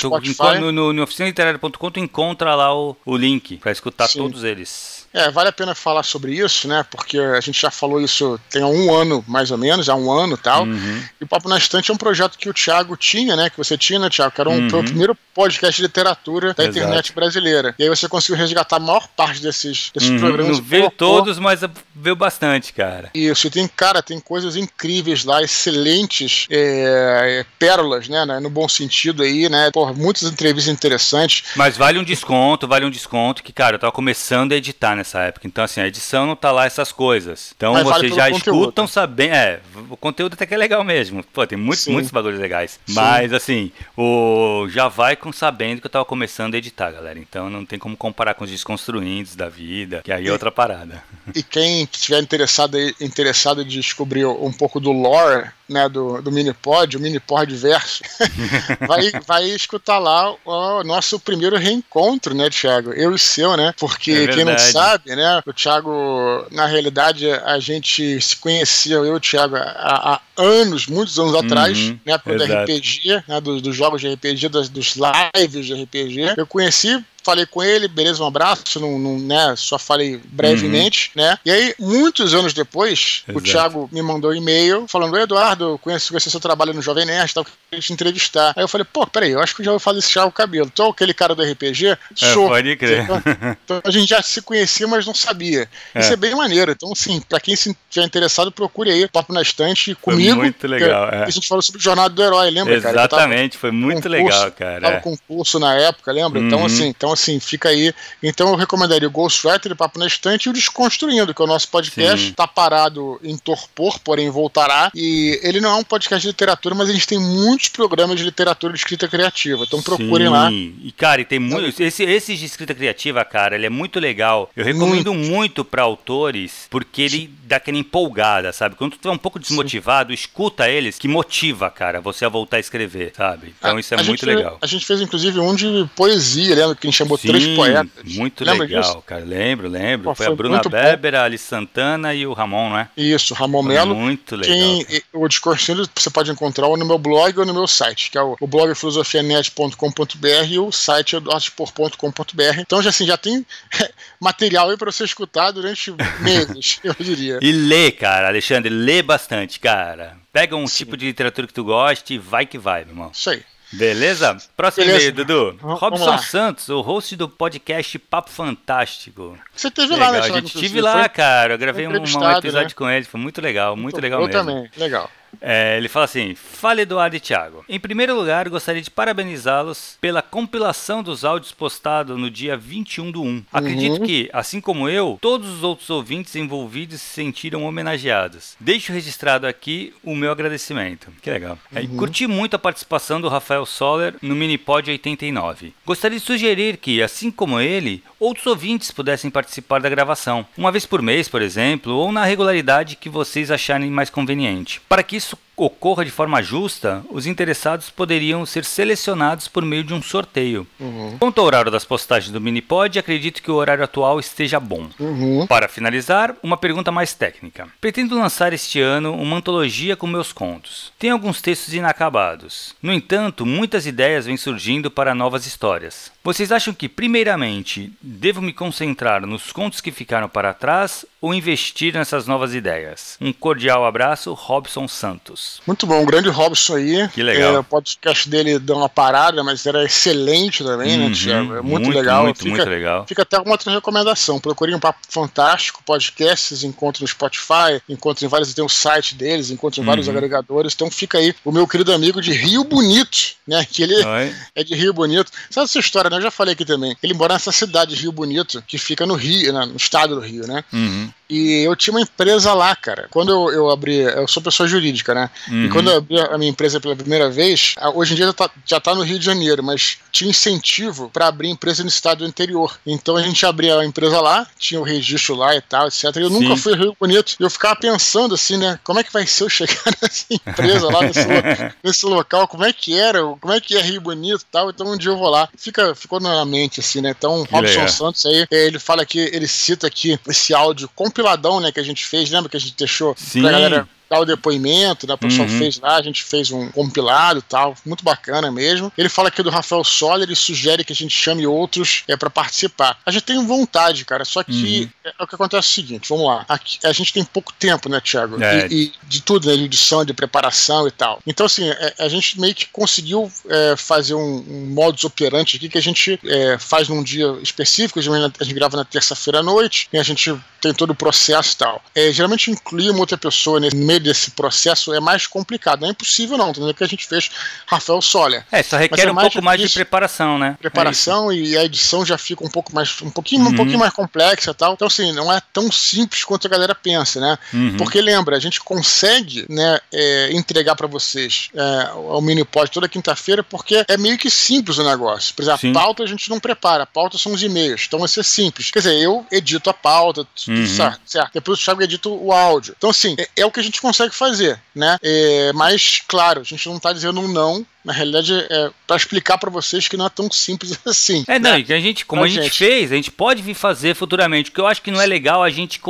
[0.60, 4.18] no, no, no oficinaliterária.com tu encontra lá o, o link para escutar Sim.
[4.18, 4.95] todos eles.
[5.16, 6.84] É, vale a pena falar sobre isso, né?
[6.90, 10.34] Porque a gente já falou isso tem um ano, mais ou menos, há um ano
[10.34, 10.64] e tal.
[10.64, 11.02] Uhum.
[11.18, 13.48] E o Papo na Estante é um projeto que o Thiago tinha, né?
[13.48, 14.34] Que você tinha, né, Thiago?
[14.34, 14.80] Que era um, uhum.
[14.80, 16.78] o primeiro podcast de literatura da Exato.
[16.78, 17.74] internet brasileira.
[17.78, 20.18] E aí você conseguiu resgatar a maior parte desses, desses uhum.
[20.18, 20.58] programas.
[20.58, 21.60] Não veio todos, mas
[21.94, 23.10] veio bastante, cara.
[23.14, 28.24] Isso, e tem, cara, tem coisas incríveis lá, excelentes é, pérolas, né?
[28.40, 29.70] No bom sentido aí, né?
[29.72, 31.44] Pô, muitas entrevistas interessantes.
[31.56, 35.05] Mas vale um desconto, vale um desconto que, cara, eu tava começando a editar nessa
[35.06, 35.46] nessa época.
[35.46, 37.52] Então, assim, a edição não tá lá essas coisas.
[37.56, 39.34] Então, Mas vocês vale já escutam sabendo.
[39.34, 41.22] É, o conteúdo até que é legal mesmo.
[41.22, 42.80] Pô, tem muitos, muitos bagulhos legais.
[42.86, 42.94] Sim.
[42.94, 47.18] Mas, assim, o já vai com sabendo que eu tava começando a editar, galera.
[47.18, 51.02] Então, não tem como comparar com os desconstruindos da vida, que aí é outra parada.
[51.34, 56.96] E quem estiver interessado, interessado em descobrir um pouco do lore né, do, do Minipod,
[56.96, 58.02] o Minipod Verso,
[58.86, 62.92] vai, vai escutar lá o nosso primeiro reencontro, né, Thiago?
[62.92, 63.74] Eu e o seu, né?
[63.78, 69.06] Porque é quem não sabe, né, o Thiago, na realidade, a gente se conhecia, eu
[69.06, 73.40] e o Thiago, há, há anos, muitos anos atrás, uhum, na época do RPG, né,
[73.40, 76.34] dos, dos jogos de RPG, das, dos lives de RPG.
[76.36, 81.22] Eu conheci falei com ele, beleza, um abraço, não, não né, só falei brevemente, uhum.
[81.22, 81.38] né?
[81.44, 83.38] E aí, muitos anos depois, Exato.
[83.38, 87.34] o Thiago me mandou um e-mail falando: Eduardo, conheço, conheço seu trabalho no Jovem Nerd,
[87.34, 88.52] tal, queria te entrevistar.
[88.56, 90.70] Aí eu falei: pô, peraí, eu acho que já vou fazer esse Thiago Cabelo.
[90.70, 91.86] Tô aquele cara do RPG?
[91.88, 92.48] É, Sou.
[92.48, 93.02] Pode crer.
[93.02, 93.22] Então,
[93.64, 95.68] então, a gente já se conhecia, mas não sabia.
[95.94, 96.00] É.
[96.00, 96.70] Isso é bem maneiro.
[96.70, 100.34] Então, assim, pra quem se tiver interessado, procure aí, Papo na Estante comigo.
[100.34, 101.08] Foi muito legal.
[101.08, 101.24] É.
[101.24, 103.22] A gente falou sobre Jornada do Herói, lembra, Exatamente, cara?
[103.22, 104.80] Exatamente, foi muito legal, cara.
[104.80, 106.40] Tava com curso na época, lembra?
[106.40, 106.66] Então, uhum.
[106.66, 107.92] Então, assim, então, assim, fica aí.
[108.22, 111.68] Então eu recomendaria o Ghostwriter, Papo na Estante e o Desconstruindo, que é o nosso
[111.68, 112.30] podcast.
[112.30, 114.90] Está parado em torpor, porém voltará.
[114.94, 118.24] E ele não é um podcast de literatura, mas a gente tem muitos programas de
[118.24, 119.64] literatura de escrita criativa.
[119.66, 120.32] Então procurem Sim.
[120.32, 120.50] lá.
[120.52, 121.80] E, cara, e tem muitos.
[121.80, 124.50] Esse, esses de escrita criativa, cara, ele é muito legal.
[124.56, 128.76] Eu recomendo muito, muito para autores, porque ele dá aquela empolgada, sabe?
[128.76, 130.14] Quando tu tá um pouco desmotivado, Sim.
[130.14, 133.54] escuta eles, que motiva, cara, você a voltar a escrever, sabe?
[133.58, 134.58] Então a, isso é muito gente, legal.
[134.60, 136.74] A gente fez, inclusive, um de poesia, lembra?
[136.74, 138.14] Que a gente chamou Sim, três poetas.
[138.14, 139.02] Muito lembra legal, disso?
[139.02, 139.24] cara.
[139.24, 140.04] Lembro, lembro.
[140.04, 142.88] Pô, foi, foi, a Bruna Weber, a Alice Santana e o Ramon, não é?
[142.96, 143.94] Isso, Ramon Melo.
[143.94, 144.56] Muito legal.
[144.56, 148.22] Quem, o Discorsindo você pode encontrar no meu blog ou no meu site, que é
[148.22, 152.60] o, o blog filosofianet.com.br e o site eduardspor.com.br.
[152.60, 153.44] Então, já, assim, já tem
[154.20, 157.38] material aí para você escutar durante meses, eu diria.
[157.40, 160.16] E lê, cara, Alexandre, lê bastante, cara.
[160.32, 160.76] Pega um Sim.
[160.76, 163.10] tipo de literatura que tu goste e vai que vai, meu irmão.
[163.12, 163.42] Isso aí.
[163.72, 164.36] Beleza?
[164.56, 165.52] Próximo e-mail, Dudu.
[165.52, 169.36] V Robson Santos, o host do podcast Papo Fantástico.
[169.54, 170.24] Você teve legal, lá, né?
[170.24, 171.54] A gente estive lá, cara.
[171.54, 172.68] Eu gravei um, um episódio né?
[172.74, 173.04] com ele.
[173.04, 174.40] Foi muito legal, muito, muito legal eu mesmo.
[174.40, 175.10] Eu também, legal.
[175.40, 177.64] É, ele fala assim: Fala Eduardo e Thiago.
[177.68, 183.22] Em primeiro lugar, gostaria de parabenizá-los pela compilação dos áudios postados no dia 21 do
[183.22, 183.44] 1.
[183.52, 184.06] Acredito uhum.
[184.06, 188.56] que, assim como eu, todos os outros ouvintes envolvidos se sentiram homenageados.
[188.60, 191.08] Deixo registrado aqui o meu agradecimento.
[191.22, 191.58] Que legal.
[191.74, 191.94] É, uhum.
[191.94, 195.74] É, curti muito a participação do Rafael Soller no Minipod 89.
[195.84, 200.86] Gostaria de sugerir que, assim como ele, outros ouvintes pudessem participar da gravação, uma vez
[200.86, 205.25] por mês, por exemplo, ou na regularidade que vocês acharem mais conveniente, para que isso
[205.26, 210.66] isso ocorra de forma justa, os interessados poderiam ser selecionados por meio de um sorteio.
[210.78, 211.16] Uhum.
[211.18, 214.88] Quanto ao horário das postagens do Minipod, acredito que o horário atual esteja bom.
[214.98, 215.46] Uhum.
[215.46, 217.68] Para finalizar, uma pergunta mais técnica.
[217.80, 220.92] Pretendo lançar este ano uma antologia com meus contos.
[220.98, 222.74] Tem alguns textos inacabados.
[222.82, 226.12] No entanto, muitas ideias vêm surgindo para novas histórias.
[226.22, 231.94] Vocês acham que, primeiramente, devo me concentrar nos contos que ficaram para trás ou investir
[231.94, 233.16] nessas novas ideias?
[233.20, 235.45] Um cordial abraço, Robson Santos.
[235.66, 237.08] Muito bom, o grande Robson aí.
[237.08, 237.54] Que legal.
[237.54, 241.56] É, o podcast dele deu uma parada, mas era excelente também, né, uhum, né, Tiago?
[241.56, 242.24] É muito, muito, legal.
[242.24, 243.06] Muito, fica, muito legal.
[243.06, 244.38] Fica até uma outra recomendação.
[244.38, 249.50] Procurem um papo fantástico, podcasts, encontre no Spotify, encontre em vários, tem o site deles,
[249.50, 249.86] encontre em uhum.
[249.86, 250.72] vários agregadores.
[250.74, 253.66] Então fica aí o meu querido amigo de Rio Bonito, né?
[253.68, 254.34] Que ele Oi.
[254.54, 255.30] é de Rio Bonito.
[255.50, 256.16] Sabe essa história, né?
[256.18, 256.96] Eu já falei aqui também.
[257.02, 260.20] Ele mora nessa cidade de Rio Bonito, que fica no Rio, né, no estado do
[260.20, 260.64] Rio, né?
[260.72, 261.10] Uhum.
[261.28, 263.08] E eu tinha uma empresa lá, cara.
[263.10, 265.30] Quando eu, eu abri, eu sou pessoa jurídica, né?
[265.48, 265.64] Uhum.
[265.64, 268.50] E quando eu abri a minha empresa pela primeira vez, hoje em dia já tá,
[268.64, 272.26] já tá no Rio de Janeiro, mas tinha incentivo para abrir empresa no estado do
[272.26, 272.78] interior.
[272.86, 276.04] Então a gente abria a empresa lá, tinha o registro lá e tal, etc.
[276.04, 276.40] E eu Sim.
[276.40, 277.34] nunca fui ao Rio Bonito.
[277.38, 278.78] E eu ficava pensando assim, né?
[278.84, 281.26] Como é que vai ser eu chegar nessa empresa lá, nesse,
[281.82, 282.46] nesse local?
[282.46, 283.20] Como é que era?
[283.40, 284.70] Como é que é Rio Bonito e tal?
[284.70, 285.48] Então um dia eu vou lá.
[285.56, 287.14] Fica, ficou na mente, assim, né?
[287.16, 291.80] Então, Robson Santos aí, ele fala aqui, ele cita aqui esse áudio compiladão, né, que
[291.80, 293.40] a gente fez, lembra que a gente deixou Sim.
[293.40, 295.14] pra galera dar o depoimento, né?
[295.14, 295.58] O pessoal uhum.
[295.58, 298.92] fez lá, a gente fez um compilado e tal, muito bacana mesmo.
[298.96, 302.30] Ele fala aqui do Rafael Soller e sugere que a gente chame outros é, para
[302.30, 302.98] participar.
[303.04, 304.90] A gente tem vontade, cara, só que uhum.
[305.04, 306.44] é, é, o que acontece é o seguinte, vamos lá.
[306.48, 308.42] Aqui, a gente tem pouco tempo, né, Thiago?
[308.42, 308.68] É.
[308.68, 309.56] E, e, de tudo, né?
[309.56, 311.20] De edição, de preparação e tal.
[311.26, 315.68] Então, assim, é, a gente meio que conseguiu é, fazer um, um modus operandi aqui
[315.68, 319.88] que a gente é, faz num dia específico, a gente grava na terça-feira à noite,
[319.92, 321.82] e a gente tem todo o processo e tal.
[322.12, 325.80] geralmente inclui uma outra pessoa nesse meio desse processo é mais complicado.
[325.80, 326.74] Não é impossível, não, entendeu?
[326.74, 327.30] Que a gente fez
[327.66, 328.44] Rafael Soler.
[328.50, 330.56] É, só requer é um pouco mais de preparação, né?
[330.60, 333.52] Preparação é e a edição já fica um pouco mais, um pouquinho, uhum.
[333.52, 334.74] um pouquinho mais complexa tal.
[334.74, 337.38] Então, assim, não é tão simples quanto a galera pensa, né?
[337.52, 337.76] Uhum.
[337.76, 343.42] Porque lembra, a gente consegue, né, é, entregar para vocês é, o Minipod toda quinta-feira,
[343.42, 345.34] porque é meio que simples o negócio.
[345.34, 345.70] Por exemplo, Sim.
[345.70, 348.70] a pauta a gente não prepara, a pauta são os e-mails, então vai ser simples.
[348.70, 350.66] Quer dizer, eu edito a pauta, tudo uhum.
[350.66, 351.30] certo, certo.
[351.34, 352.74] Depois o Thiago edita o áudio.
[352.76, 354.98] Então, assim, é, é o que a gente consegue fazer, né?
[355.02, 359.38] É, mas, claro, a gente não está dizendo um não na realidade, é para explicar
[359.38, 361.24] para vocês que não é tão simples assim.
[361.28, 361.64] É, não, né?
[361.68, 364.50] a gente, como a gente, gente, fez, a gente pode vir fazer futuramente.
[364.50, 365.80] O que eu acho que não é legal a gente,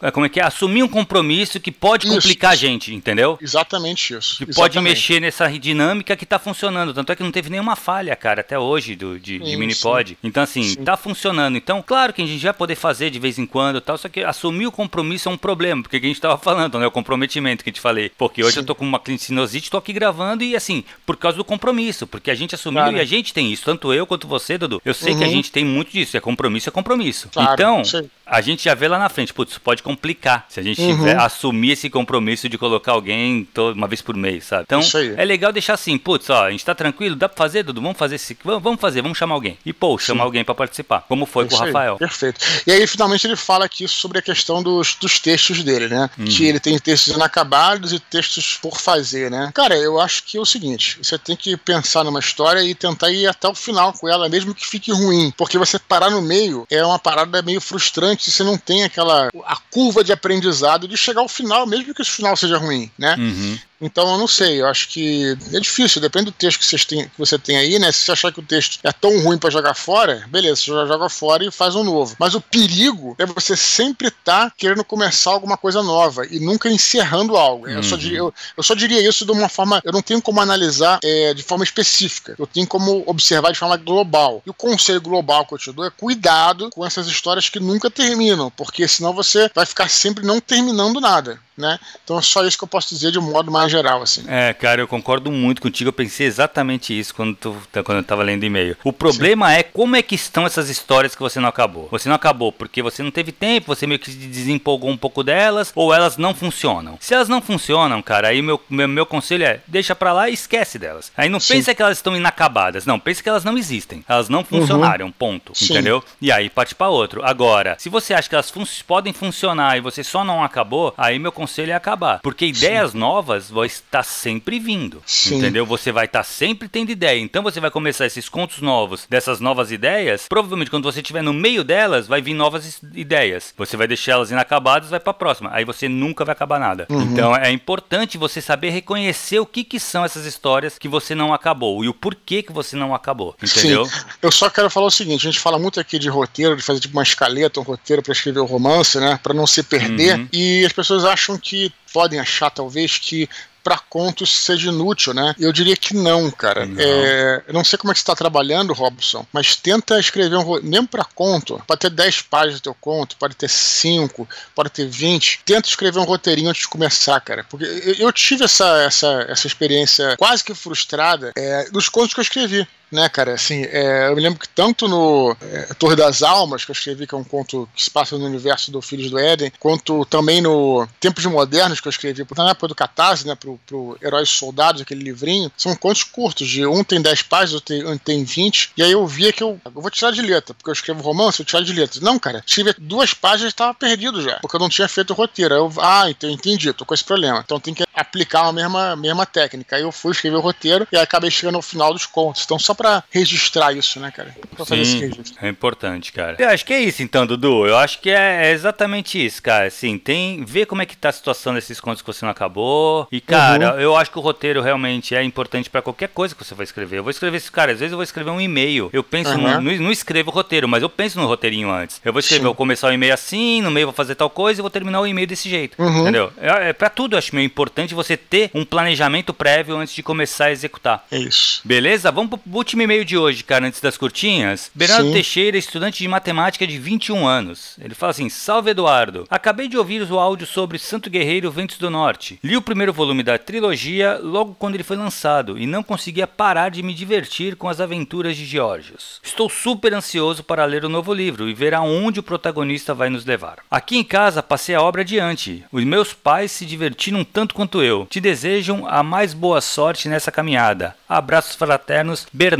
[0.00, 2.64] é, como é que é, assumir um compromisso que pode complicar isso.
[2.64, 3.36] a gente, entendeu?
[3.42, 4.38] Exatamente isso.
[4.38, 4.54] Que exatamente.
[4.54, 6.94] pode mexer nessa dinâmica que tá funcionando.
[6.94, 10.16] Tanto é que não teve nenhuma falha, cara, até hoje do, de, de Minipod.
[10.22, 10.76] Então, assim, sim.
[10.76, 11.56] tá funcionando.
[11.56, 14.20] Então, claro que a gente vai poder fazer de vez em quando tal, só que
[14.20, 16.86] assumir o compromisso é um problema, porque a gente tava falando, né?
[16.86, 18.10] O comprometimento que eu te falei.
[18.16, 21.44] Porque hoje eu tô com uma clinicinosite, tô aqui gravando e, assim, por causa do
[21.44, 22.96] compromisso, porque a gente assumiu claro.
[22.98, 24.80] e a gente tem isso, tanto eu quanto você, Dudu.
[24.84, 25.18] Eu sei uhum.
[25.18, 25.32] que a uhum.
[25.32, 27.28] gente tem muito disso, é compromisso, é compromisso.
[27.32, 28.10] Claro, então, sim.
[28.30, 30.96] A gente já vê lá na frente, putz, isso pode complicar se a gente uhum.
[30.96, 34.62] tiver, assumir esse compromisso de colocar alguém todo, uma vez por mês, sabe?
[34.62, 34.80] Então,
[35.16, 37.80] é legal deixar assim, putz, ó, a gente tá tranquilo, dá pra fazer, Dudu?
[37.80, 38.38] Vamos fazer esse.
[38.44, 39.58] Vamos fazer, vamos chamar alguém.
[39.66, 41.94] E, pô, chama alguém para participar, como foi com o Rafael.
[41.94, 41.98] Aí.
[41.98, 42.40] Perfeito.
[42.66, 46.08] E aí, finalmente, ele fala aqui sobre a questão dos, dos textos dele, né?
[46.16, 46.24] Uhum.
[46.26, 49.50] Que ele tem textos inacabados e textos por fazer, né?
[49.52, 53.10] Cara, eu acho que é o seguinte: você tem que pensar numa história e tentar
[53.10, 55.32] ir até o final com ela, mesmo que fique ruim.
[55.36, 59.28] Porque você parar no meio é uma parada meio frustrante se você não tem aquela
[59.44, 63.16] a curva de aprendizado de chegar ao final, mesmo que esse final seja ruim, né?
[63.18, 63.58] Uhum.
[63.80, 67.04] Então eu não sei, eu acho que é difícil, depende do texto que, vocês têm,
[67.04, 67.90] que você tem aí, né?
[67.90, 70.86] Se você achar que o texto é tão ruim para jogar fora, beleza, você já
[70.86, 72.14] joga fora e faz um novo.
[72.18, 76.68] Mas o perigo é você sempre estar tá querendo começar alguma coisa nova e nunca
[76.68, 77.66] encerrando algo.
[77.66, 77.74] Uhum.
[77.74, 79.80] Eu, só diria, eu, eu, só diria isso de uma forma.
[79.84, 83.76] Eu não tenho como analisar é, de forma específica, eu tenho como observar de forma
[83.76, 84.42] global.
[84.46, 87.90] E o conselho global que eu te dou é cuidado com essas histórias que nunca
[87.90, 91.78] terminam, porque senão você vai ficar sempre não terminando nada né?
[92.02, 94.24] Então é só isso que eu posso dizer de um modo mais geral, assim.
[94.26, 95.88] É, cara, eu concordo muito contigo.
[95.88, 98.76] Eu pensei exatamente isso quando, tu, quando eu tava lendo e-mail.
[98.82, 99.56] O problema Sim.
[99.56, 101.88] é como é que estão essas histórias que você não acabou.
[101.90, 105.72] Você não acabou porque você não teve tempo, você meio que desempolgou um pouco delas,
[105.74, 106.96] ou elas não funcionam.
[107.00, 110.34] Se elas não funcionam, cara, aí meu, meu, meu conselho é deixa pra lá e
[110.34, 111.12] esquece delas.
[111.16, 111.54] Aí não Sim.
[111.54, 112.86] pensa que elas estão inacabadas.
[112.86, 114.04] Não, pensa que elas não existem.
[114.08, 115.12] Elas não funcionaram, uhum.
[115.12, 115.52] ponto.
[115.54, 115.72] Sim.
[115.72, 116.02] Entendeu?
[116.20, 117.24] E aí parte pra outro.
[117.24, 121.18] Agora, se você acha que elas fun podem funcionar e você só não acabou, aí
[121.18, 122.20] meu conselho conselho é acabar.
[122.20, 122.98] Porque ideias Sim.
[122.98, 125.02] novas vão estar sempre vindo.
[125.04, 125.38] Sim.
[125.38, 125.66] Entendeu?
[125.66, 127.18] Você vai estar sempre tendo ideia.
[127.18, 130.26] Então você vai começar esses contos novos, dessas novas ideias.
[130.28, 133.52] Provavelmente quando você estiver no meio delas, vai vir novas ideias.
[133.56, 135.50] Você vai deixar elas inacabadas vai para a próxima.
[135.52, 136.86] Aí você nunca vai acabar nada.
[136.88, 137.02] Uhum.
[137.02, 141.34] Então é importante você saber reconhecer o que, que são essas histórias que você não
[141.34, 143.34] acabou e o porquê que você não acabou.
[143.42, 143.86] Entendeu?
[143.86, 144.04] Sim.
[144.22, 146.80] Eu só quero falar o seguinte: a gente fala muito aqui de roteiro, de fazer
[146.80, 149.18] tipo uma escaleta, um roteiro para escrever o romance, né?
[149.22, 150.18] Para não se perder.
[150.18, 150.28] Uhum.
[150.32, 153.28] E as pessoas acham que podem achar talvez que
[153.62, 155.34] para contos seja inútil, né?
[155.38, 156.66] Eu diria que não, cara.
[156.66, 156.80] Não.
[156.80, 160.62] É, eu não sei como é que você está trabalhando, Robson, mas tenta escrever um
[160.62, 161.62] mesmo para conto.
[161.66, 165.42] Pode ter 10 páginas do teu conto, pode ter 5, pode ter 20.
[165.44, 167.44] Tenta escrever um roteirinho antes de começar, cara.
[167.48, 172.24] Porque eu tive essa, essa, essa experiência quase que frustrada é, dos contos que eu
[172.24, 173.34] escrevi né, cara?
[173.34, 177.06] Assim, é, eu me lembro que tanto no é, Torre das Almas, que eu escrevi,
[177.06, 180.40] que é um conto que se passa no universo do Filhos do Éden, quanto também
[180.40, 184.82] no Tempos Modernos, que eu escrevi na época do Catarse, né, pro, pro Heróis Soldados,
[184.82, 188.72] aquele livrinho, são contos curtos, de um tem 10 páginas, outro tem, um tem 20,
[188.76, 191.40] e aí eu via que eu, eu vou tirar de letra, porque eu escrevo romance,
[191.40, 192.00] eu tirar de letra.
[192.00, 195.14] Não, cara, tive duas páginas e estava perdido já, porque eu não tinha feito o
[195.14, 195.54] roteiro.
[195.54, 197.42] Aí eu, ah, então, entendi, tô com esse problema.
[197.44, 199.76] Então tem que aplicar a mesma, mesma técnica.
[199.76, 202.42] Aí eu fui escrever o roteiro e acabei chegando ao final dos contos.
[202.44, 204.34] Então só para registrar isso, né, cara?
[204.56, 205.34] Pra fazer esse registro.
[205.44, 206.36] É importante, cara.
[206.38, 207.66] Eu acho que é isso então, Dudu.
[207.66, 209.66] Eu acho que é, é exatamente isso, cara.
[209.66, 210.42] Assim, tem.
[210.46, 213.06] Ver como é que tá a situação desses contos que você não acabou.
[213.12, 213.80] E, cara, uhum.
[213.80, 216.98] eu acho que o roteiro realmente é importante para qualquer coisa que você vai escrever.
[216.98, 218.88] Eu vou escrever esse cara, às vezes eu vou escrever um e-mail.
[218.94, 219.60] Eu penso, uhum.
[219.60, 222.00] no, não, escrevo roteiro, mas eu penso no roteirinho antes.
[222.02, 222.46] Eu vou escrever, Sim.
[222.46, 225.06] vou começar o e-mail assim, no meio vou fazer tal coisa e vou terminar o
[225.06, 225.80] e-mail desse jeito.
[225.80, 226.02] Uhum.
[226.02, 226.32] Entendeu?
[226.38, 230.02] É, é para tudo, eu acho meio importante você ter um planejamento prévio antes de
[230.02, 231.04] começar a executar.
[231.10, 231.60] É isso.
[231.64, 232.10] Beleza?
[232.10, 234.70] Vamos pro último e-mail de hoje, cara, antes das curtinhas.
[234.72, 235.12] Bernardo Sim.
[235.12, 237.74] Teixeira, estudante de matemática de 21 anos.
[237.80, 239.26] Ele fala assim: Salve Eduardo.
[239.28, 242.38] Acabei de ouvir o áudio sobre Santo Guerreiro Ventos do Norte.
[242.44, 246.70] Li o primeiro volume da trilogia logo quando ele foi lançado e não conseguia parar
[246.70, 249.20] de me divertir com as aventuras de Georgios.
[249.20, 253.24] Estou super ansioso para ler o novo livro e ver aonde o protagonista vai nos
[253.24, 253.58] levar.
[253.68, 255.64] Aqui em casa passei a obra adiante.
[255.72, 258.06] Os meus pais se divertiram tanto quanto eu.
[258.08, 260.94] Te desejam a mais boa sorte nessa caminhada.
[261.08, 262.59] Abraços fraternos, Bernardo.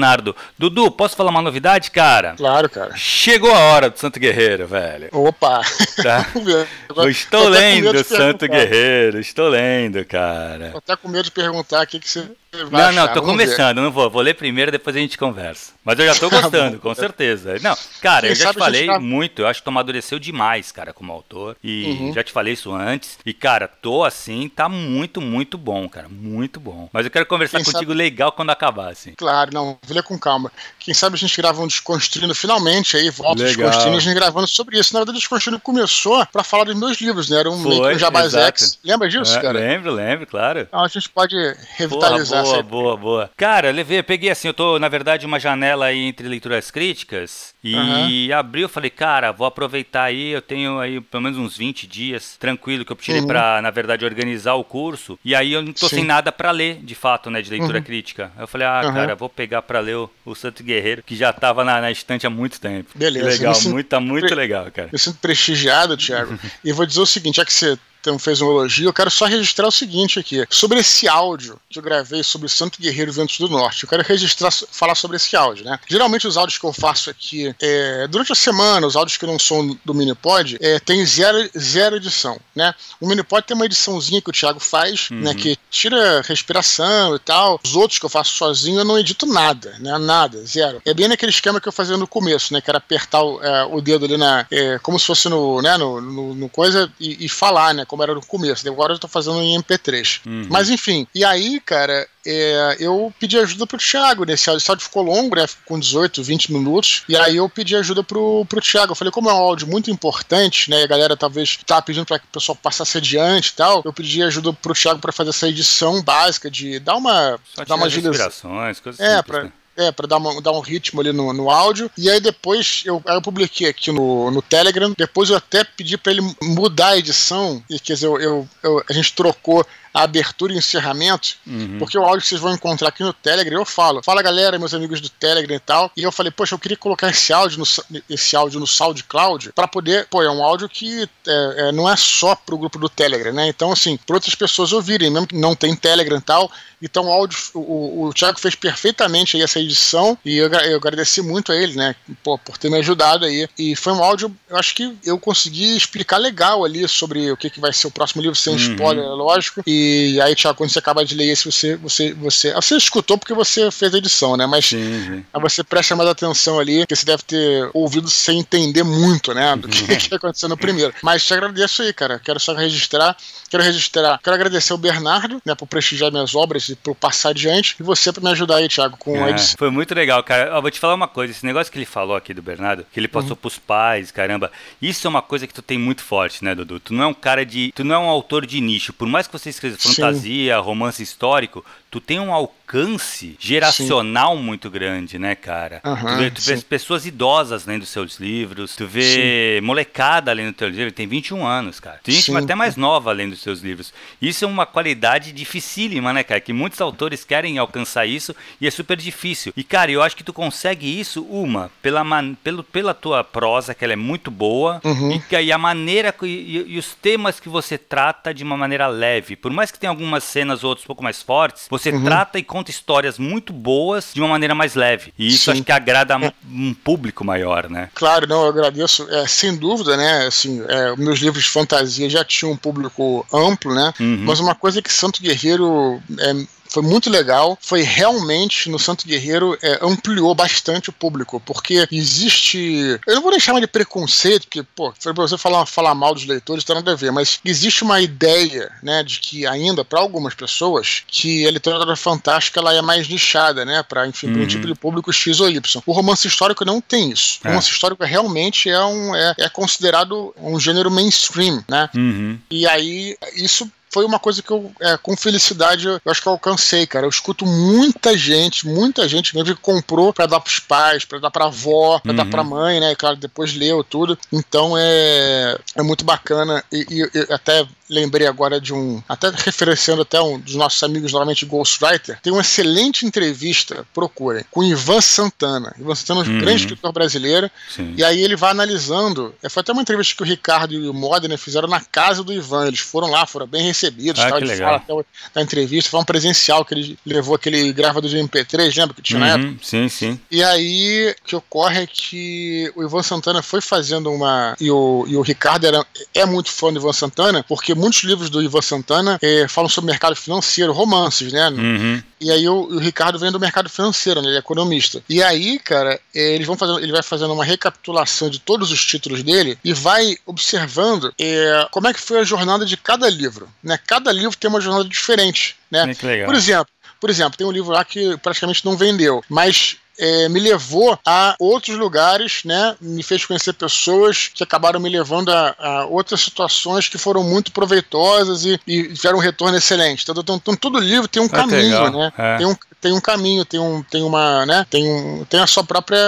[0.59, 2.34] Dudu, posso falar uma novidade, cara?
[2.36, 2.96] Claro, cara.
[2.96, 5.09] Chegou a hora do Santo Guerreiro, velho.
[5.12, 5.61] Opa!
[6.03, 6.26] Tá?
[7.09, 10.70] estou lendo Santo Guerreiro, estou lendo, cara.
[10.70, 13.82] Tô até com medo de perguntar o que, que você não, não, tô começando, ver.
[13.82, 14.11] não vou.
[14.11, 15.72] Vou ler primeiro, depois a gente conversa.
[15.84, 17.57] Mas eu já tô tá gostando, com certeza.
[17.61, 18.98] Não, cara, Quem eu já te falei tá...
[18.98, 21.57] muito, eu acho que tu amadureceu demais, cara, como autor.
[21.62, 22.12] E uhum.
[22.12, 23.18] já te falei isso antes.
[23.24, 26.09] E, cara, tô assim, tá muito, muito bom, cara.
[26.09, 26.88] Muito bom.
[26.92, 27.94] Mas eu quero conversar Quem contigo sabe...
[27.94, 29.12] legal quando acabar, assim.
[29.16, 30.51] Claro, não, vou ler com calma.
[30.80, 33.68] Quem sabe a gente grava um Desconstruindo finalmente aí, volta legal.
[33.68, 34.92] Desconstruindo, a gente gravando sobre isso.
[34.92, 37.38] Na verdade, o Desconstruindo começou pra falar dos meus livros, né?
[37.38, 38.78] Era um Foi, meio que um Jabazex.
[38.84, 39.59] Lembra disso, é, cara?
[39.59, 40.61] Lembro, lembro, claro.
[40.61, 41.36] Então a gente pode
[41.76, 43.30] revitalizar Boa, boa, boa.
[43.36, 47.74] Cara, levei, peguei assim, eu tô, na verdade, uma janela aí entre leituras críticas e
[47.74, 48.38] uhum.
[48.38, 52.36] abri, eu falei, cara, vou aproveitar aí, eu tenho aí pelo menos uns 20 dias
[52.38, 53.26] tranquilo que eu tirei uhum.
[53.26, 55.18] pra, na verdade, organizar o curso.
[55.24, 55.97] E aí eu não tô Sim.
[55.97, 57.84] sem nada para ler, de fato, né, de leitura uhum.
[57.84, 58.32] crítica.
[58.38, 61.64] Eu falei, ah, cara, vou pegar para ler o, o, Santo Guerreiro, que já tava
[61.64, 62.91] na, na estante há muito tempo.
[62.95, 63.28] Beleza.
[63.28, 64.88] legal, muito, tá muito legal, cara.
[64.93, 66.38] Eu sinto prestigiado, Thiago.
[66.64, 69.26] e vou dizer o seguinte, já que você então fez um elogio, eu quero só
[69.26, 70.46] registrar o seguinte aqui.
[70.48, 73.84] Sobre esse áudio que eu gravei sobre Santo Guerreiro Ventos do Norte.
[73.84, 75.78] Eu quero registrar, falar sobre esse áudio, né?
[75.88, 79.38] Geralmente os áudios que eu faço aqui, é, durante a semana, os áudios que não
[79.38, 82.74] são do Minipod, é, tem zero, zero edição, né?
[83.01, 85.20] O Minipod tem uma ediçãozinha que o Thiago faz, uhum.
[85.20, 85.34] né?
[85.34, 87.61] Que tira respiração e tal.
[87.62, 89.98] Os outros que eu faço sozinho, eu não edito nada, né?
[89.98, 90.80] Nada, zero.
[90.84, 92.61] É bem naquele esquema que eu fazia no começo, né?
[92.61, 94.46] Que era apertar o, é, o dedo ali na...
[94.51, 95.76] É, como se fosse no, né?
[95.76, 97.84] no, no, no coisa e, e falar, né?
[97.91, 98.66] Como era no começo.
[98.68, 100.20] Agora eu tô fazendo em MP3.
[100.24, 100.47] Uhum.
[100.49, 104.62] Mas enfim, e aí, cara, é, eu pedi ajuda pro Thiago nesse áudio.
[104.62, 105.45] Esse áudio ficou longo, né?
[105.64, 107.03] Com 18, 20 minutos.
[107.09, 108.93] E aí eu pedi ajuda pro, pro Thiago.
[108.93, 110.82] Eu falei, como é um áudio muito importante, né?
[110.82, 113.82] E a galera talvez tá pedindo para que o pessoal passasse adiante e tal.
[113.84, 117.41] Eu pedi ajuda pro Thiago para fazer essa edição básica de dar uma.
[117.57, 119.53] Só dar uma agilizações, coisas É, simples, pra, né?
[119.81, 121.91] É, pra dar, uma, dar um ritmo ali no, no áudio.
[121.97, 124.93] E aí depois eu, eu publiquei aqui no, no Telegram.
[124.97, 127.62] Depois eu até pedi para ele mudar a edição.
[127.68, 131.78] E quer dizer, eu, eu, eu, a gente trocou a abertura e encerramento, uhum.
[131.78, 134.72] porque o áudio que vocês vão encontrar aqui no Telegram, eu falo, fala galera, meus
[134.72, 138.01] amigos do Telegram e tal, e eu falei, poxa, eu queria colocar esse áudio no,
[138.09, 141.97] esse áudio no SoundCloud para poder, pô, é um áudio que é, é, não é
[141.97, 143.49] só pro grupo do Telegram, né?
[143.49, 147.12] Então, assim, para outras pessoas ouvirem, mesmo que não tem Telegram e tal, então o
[147.12, 151.57] áudio, o, o Thiago fez perfeitamente aí essa edição e eu, eu agradeci muito a
[151.57, 153.49] ele, né, pô, por ter me ajudado aí.
[153.59, 157.51] E foi um áudio, eu acho que eu consegui explicar legal ali sobre o que,
[157.51, 158.59] que vai ser o próximo livro, sem uhum.
[158.59, 162.12] spoiler, é lógico, e e aí, Thiago, quando você acaba de ler esse, você, você,
[162.14, 162.53] você.
[162.53, 164.47] Você escutou porque você fez a edição, né?
[164.47, 165.24] Mas sim, sim.
[165.33, 169.57] aí você presta mais atenção ali, que você deve ter ouvido sem entender muito, né?
[169.57, 170.93] Do que, que aconteceu no primeiro.
[171.03, 172.18] Mas te agradeço aí, cara.
[172.18, 173.16] Quero só registrar.
[173.49, 174.20] Quero registrar.
[174.22, 177.76] Quero agradecer ao Bernardo, né, por prestigiar minhas obras e por passar adiante.
[177.81, 179.57] E você por me ajudar aí, Thiago, com é, a edição.
[179.59, 180.55] Foi muito legal, cara.
[180.55, 181.33] Eu vou te falar uma coisa.
[181.33, 183.37] Esse negócio que ele falou aqui do Bernardo, que ele passou uhum.
[183.37, 184.53] pros pais, caramba.
[184.81, 186.78] Isso é uma coisa que tu tem muito forte, né, Dudu?
[186.78, 187.72] Tu não é um cara de.
[187.74, 188.93] Tu não é um autor de nicho.
[188.93, 194.43] Por mais que você escreva fantasia, romance histórico, tu tem um alcance geracional sim.
[194.43, 195.80] muito grande, né, cara?
[195.84, 199.66] Uhum, tu vê, tu vê pessoas idosas lendo seus livros, tu vê sim.
[199.66, 201.99] molecada lendo teus livros, tem 21 anos, cara.
[202.03, 203.93] Tem gente até mais nova lendo seus livros.
[204.22, 206.41] Isso é uma qualidade dificílima, né, cara?
[206.41, 209.53] Que muitos autores querem alcançar isso e é super difícil.
[209.57, 213.74] E, cara, eu acho que tu consegue isso, uma, pela, man, pelo, pela tua prosa,
[213.74, 215.20] que ela é muito boa, uhum.
[215.30, 219.34] e, e a maneira e, e, os temas que você trata de uma maneira leve.
[219.34, 222.05] Por mais que tenha algumas cenas ou outros um pouco mais fortes, você uhum.
[222.05, 225.12] trata e conta histórias muito boas de uma maneira mais leve.
[225.18, 225.53] E isso Sim.
[225.53, 226.33] acho que agrada é.
[226.49, 227.89] um público maior, né?
[227.95, 229.09] Claro, não, eu agradeço.
[229.11, 230.26] É, sem dúvida, né?
[230.26, 233.93] Assim, é, meus livros de fantasia já tinham um público amplo, né?
[233.99, 234.24] Uhum.
[234.24, 237.59] Mas uma coisa que Santo Guerreiro é, foi muito legal.
[237.61, 243.01] Foi realmente no Santo Guerreiro é, ampliou bastante o público, porque existe.
[243.07, 246.14] Eu não vou deixar mais de preconceito, porque, pô, foi pra você falar, falar mal
[246.14, 250.01] dos leitores, tem nada a ver, mas existe uma ideia, né, de que ainda, para
[250.01, 254.43] algumas pessoas, que a literatura fantástica ela é mais nichada, né, para enfim, uhum.
[254.43, 255.83] um tipo de público X ou Y.
[255.87, 257.41] O romance histórico não tem isso.
[257.43, 257.49] É.
[257.49, 261.89] O romance histórico realmente é, um, é, é considerado um gênero mainstream, né?
[261.95, 262.39] Uhum.
[262.51, 266.32] E aí, isso foi uma coisa que eu, é, com felicidade, eu acho que eu
[266.32, 267.07] alcancei, cara.
[267.07, 271.30] Eu escuto muita gente, muita gente mesmo que comprou para dar pros pais, para dar
[271.30, 272.16] pra avó, pra uhum.
[272.16, 272.95] dar pra mãe, né?
[272.95, 274.16] Claro, depois leu tudo.
[274.32, 276.64] Então é, é muito bacana.
[276.70, 281.12] E, e, e até lembrei agora de um, até referenciando até um dos nossos amigos,
[281.12, 285.74] normalmente Ghostwriter, tem uma excelente entrevista, procurem, com Ivan Santana.
[285.78, 286.38] Ivan Santana é um uhum.
[286.38, 287.95] grande escritor brasileiro, Sim.
[287.97, 290.95] e aí ele vai analisando, é, foi até uma entrevista que o Ricardo e o
[290.95, 294.57] Modena fizeram na casa do Ivan, eles foram lá, foram bem recebidos, ah, tal, ele
[294.57, 294.95] fala até
[295.35, 299.20] da entrevista, foi um presencial que ele levou aquele gravador de MP3, lembra que tinha
[299.20, 299.26] uhum.
[299.26, 299.55] na época?
[299.62, 300.20] Sim, sim.
[300.31, 305.05] E aí, o que ocorre é que o Ivan Santana foi fazendo uma, e o,
[305.09, 308.62] e o Ricardo era, é muito fã do Ivan Santana, porque muitos livros do Ivan
[308.62, 311.49] Santana é, falam sobre mercado financeiro, romances, né?
[311.49, 312.03] Uhum.
[312.21, 314.29] E aí o, o, Ricardo vem do mercado financeiro, né?
[314.29, 315.03] Ele é economista.
[315.09, 318.85] E aí, cara, é, eles vão fazendo, ele vai fazendo uma recapitulação de todos os
[318.85, 323.49] títulos dele e vai observando é, como é que foi a jornada de cada livro,
[323.62, 323.79] né?
[323.87, 325.87] Cada livro tem uma jornada diferente, né?
[326.27, 330.40] Por exemplo, por exemplo, tem um livro lá que praticamente não vendeu, mas é, me
[330.40, 332.74] levou a outros lugares, né?
[332.80, 337.53] Me fez conhecer pessoas que acabaram me levando a, a outras situações que foram muito
[337.53, 340.03] proveitosas e, e tiveram um retorno excelente.
[340.03, 342.12] Então, então, então todo livro tem um ah, caminho, né?
[342.16, 342.38] É.
[342.38, 344.66] Tem um, tem um caminho, tem, um, tem uma, né?
[344.70, 346.01] Tem, um, tem a sua própria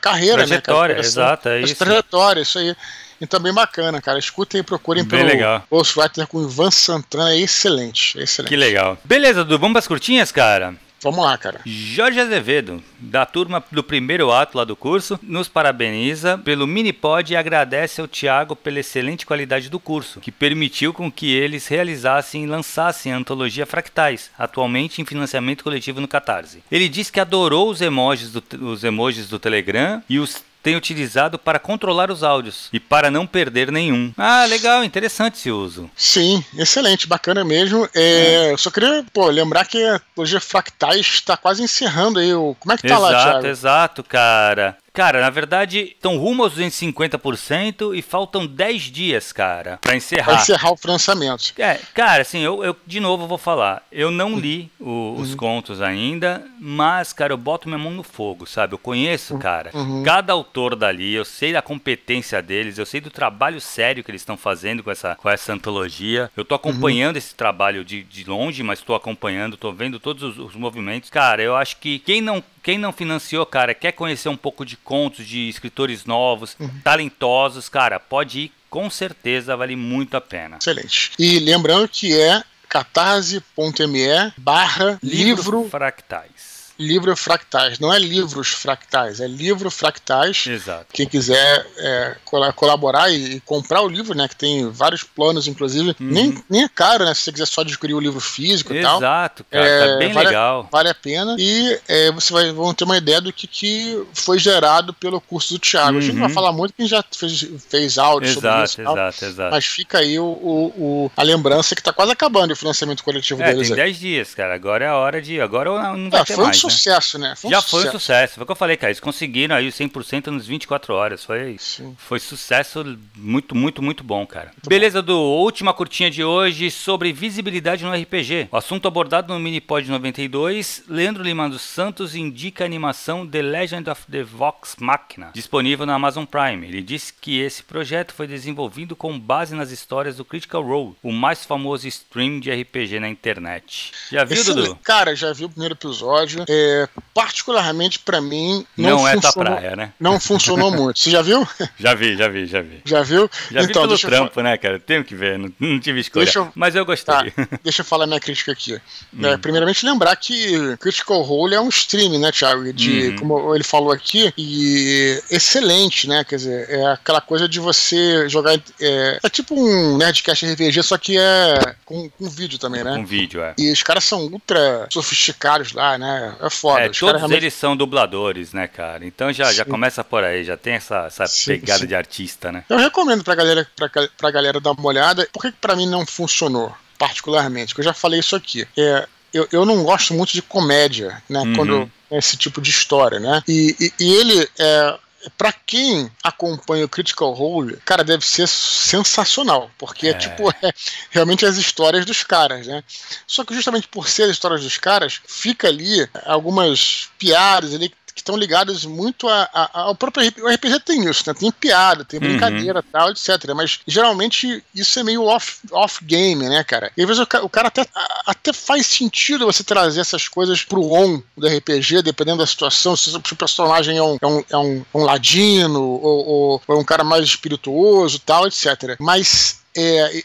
[0.00, 1.00] carreira, né, trajetória, né?
[1.02, 1.76] Exato, é isso.
[1.76, 2.74] Trajetória, isso aí.
[3.20, 4.18] Então, bem bacana, cara.
[4.18, 5.62] Escutem e procurem bem pelo legal.
[5.70, 7.32] Ghostwriter com Ivan Santana.
[7.32, 8.48] É excelente, é excelente.
[8.48, 8.98] Que legal.
[9.04, 9.58] Beleza, Dudu.
[9.58, 10.74] Vamos para as curtinhas, cara?
[11.04, 11.60] Vamos lá, cara.
[11.66, 17.36] Jorge Azevedo, da turma do primeiro ato lá do curso, nos parabeniza pelo Minipod e
[17.36, 22.46] agradece ao Tiago pela excelente qualidade do curso, que permitiu com que eles realizassem e
[22.46, 26.62] lançassem a antologia Fractais, atualmente em financiamento coletivo no Catarse.
[26.72, 31.38] Ele diz que adorou os emojis do, os emojis do Telegram e os tem utilizado
[31.38, 34.12] para controlar os áudios e para não perder nenhum.
[34.16, 35.90] Ah, legal, interessante esse uso.
[35.94, 37.86] Sim, excelente, bacana mesmo.
[37.94, 38.52] É, é.
[38.52, 40.00] Eu só queria pô, lembrar que a
[40.40, 42.32] Fractais está quase encerrando aí.
[42.32, 42.56] O...
[42.58, 43.28] Como é que tá exato, lá, Thiago?
[43.28, 44.78] Exato, exato, cara.
[44.94, 50.24] Cara, na verdade, estão rumo aos 250% e faltam 10 dias, cara, para encerrar.
[50.24, 51.52] Pra encerrar o financiamento.
[51.58, 53.84] É, cara, assim, eu, eu de novo vou falar.
[53.90, 55.36] Eu não li o, os uhum.
[55.36, 58.74] contos ainda, mas, cara, eu boto minha mão no fogo, sabe?
[58.74, 59.40] Eu conheço, uhum.
[59.40, 60.04] cara, uhum.
[60.04, 64.22] cada autor dali, eu sei da competência deles, eu sei do trabalho sério que eles
[64.22, 66.30] estão fazendo com essa, com essa antologia.
[66.36, 67.18] Eu tô acompanhando uhum.
[67.18, 71.10] esse trabalho de, de longe, mas tô acompanhando, tô vendo todos os, os movimentos.
[71.10, 74.74] Cara, eu acho que quem não quem não financiou, cara, quer conhecer um pouco de
[74.74, 76.80] contos de escritores novos, uhum.
[76.82, 80.56] talentosos, cara, pode ir, com certeza vale muito a pena.
[80.56, 81.12] Excelente.
[81.18, 87.78] E lembrando que é catarse.me barra livro fractais livro fractais.
[87.78, 90.46] Não é livros fractais, é livro fractais.
[90.46, 90.86] Exato.
[90.92, 92.16] Quem quiser é,
[92.54, 94.28] colaborar e, comprar o livro, né?
[94.28, 95.90] Que tem vários planos, inclusive.
[95.90, 95.96] Uhum.
[96.00, 97.14] Nem, nem é caro, né?
[97.14, 98.98] Se você quiser só adquirir o livro físico Exato, e tal.
[98.98, 99.66] Exato, cara.
[99.66, 100.68] É, tá bem vale, legal.
[100.70, 101.36] Vale a pena.
[101.38, 105.54] E é, você vai vão ter uma ideia do que, que foi gerado pelo curso
[105.54, 105.92] do Thiago.
[105.92, 105.98] Uhum.
[105.98, 106.34] A gente não vai uhum.
[106.34, 108.80] falar muito, gente já fez, fez áudio exato, sobre isso.
[108.80, 109.50] Exato, exato.
[109.50, 113.42] Mas fica aí o, o, o, a lembrança que tá quase acabando o financiamento coletivo
[113.42, 113.68] é, deles.
[113.68, 114.54] Tem 10 dias, cara.
[114.54, 115.40] Agora é a hora de.
[115.40, 117.30] Agora não vai é, ter mais, sucesso, né?
[117.30, 117.36] né?
[117.36, 117.82] Foi um já sucesso.
[117.82, 118.34] foi um sucesso.
[118.34, 118.90] Foi o que eu falei, cara.
[118.90, 121.24] Eles conseguiram aí o 100% nos 24 horas.
[121.24, 121.56] Foi,
[121.96, 122.84] foi sucesso
[123.16, 124.46] muito, muito, muito bom, cara.
[124.46, 125.06] Muito Beleza, bom.
[125.06, 128.48] do última curtinha de hoje sobre visibilidade no RPG.
[128.50, 133.90] O assunto abordado no Minipod 92, Leandro Lima dos Santos indica a animação The Legend
[133.90, 136.66] of the Vox Machina, disponível na Amazon Prime.
[136.66, 141.12] Ele disse que esse projeto foi desenvolvido com base nas histórias do Critical Role, o
[141.12, 143.92] mais famoso stream de RPG na internet.
[144.10, 144.68] Já viu, Excelente.
[144.68, 144.78] Dudu?
[144.82, 146.44] Cara, já vi o primeiro episódio.
[146.54, 149.92] É, particularmente para mim, não, não é tua praia, né?
[149.98, 150.98] Não funcionou muito.
[150.98, 151.46] Você já viu?
[151.78, 152.80] Já vi, já vi, já vi.
[152.84, 153.30] Já viu?
[153.50, 154.78] Já então, vi pelo trampo, né, cara?
[154.78, 156.30] Tenho que ver, não, não tive escolha.
[156.34, 156.50] Eu...
[156.54, 157.14] Mas eu gostei.
[157.14, 158.80] Tá, deixa eu falar minha crítica aqui.
[159.12, 159.26] Hum.
[159.26, 162.72] É, primeiramente, lembrar que Critical Role é um stream, né, Thiago?
[162.72, 163.16] De, hum.
[163.16, 166.24] Como ele falou aqui, e excelente, né?
[166.24, 168.54] Quer dizer, é aquela coisa de você jogar.
[168.80, 172.96] É, é tipo um Nerdcast RPG, só que é com, com vídeo também, né?
[172.96, 173.54] Com vídeo, é.
[173.58, 176.34] E os caras são ultra sofisticados lá, né?
[176.44, 176.80] É foda.
[176.80, 177.38] É, todos realmente...
[177.38, 179.06] eles são dubladores, né, cara?
[179.06, 181.86] Então já, já começa por aí, já tem essa, essa sim, pegada sim.
[181.86, 182.64] de artista, né?
[182.68, 185.28] Eu recomendo pra galera, pra, pra galera dar uma olhada.
[185.32, 186.74] Por que, que pra mim não funcionou?
[186.98, 188.66] Particularmente, que eu já falei isso aqui.
[188.76, 191.40] É, eu, eu não gosto muito de comédia, né?
[191.40, 191.54] Uhum.
[191.54, 193.42] Quando esse tipo de história, né?
[193.48, 194.98] E, e, e ele é,
[195.36, 200.14] para quem acompanha o Critical Role, cara, deve ser sensacional, porque é.
[200.14, 200.72] tipo é
[201.10, 202.82] realmente as histórias dos caras, né?
[203.26, 207.96] Só que justamente por ser as histórias dos caras, fica ali algumas piadas ali que
[208.20, 210.42] estão ligadas muito a, a, ao próprio RPG.
[210.42, 211.34] O RPG tem isso, né?
[211.34, 212.28] Tem piada, tem uhum.
[212.28, 212.90] brincadeira uhum.
[212.92, 213.52] tal, etc.
[213.54, 216.90] Mas geralmente isso é meio off-game, né, cara?
[216.96, 217.86] E às vezes o, o cara até,
[218.26, 223.14] até faz sentido você trazer essas coisas pro on do RPG, dependendo da situação, se
[223.16, 226.84] o personagem é um, é um, é um, um ladino ou, ou, ou é um
[226.84, 228.96] cara mais espirituoso tal, etc.
[228.98, 230.22] Mas é,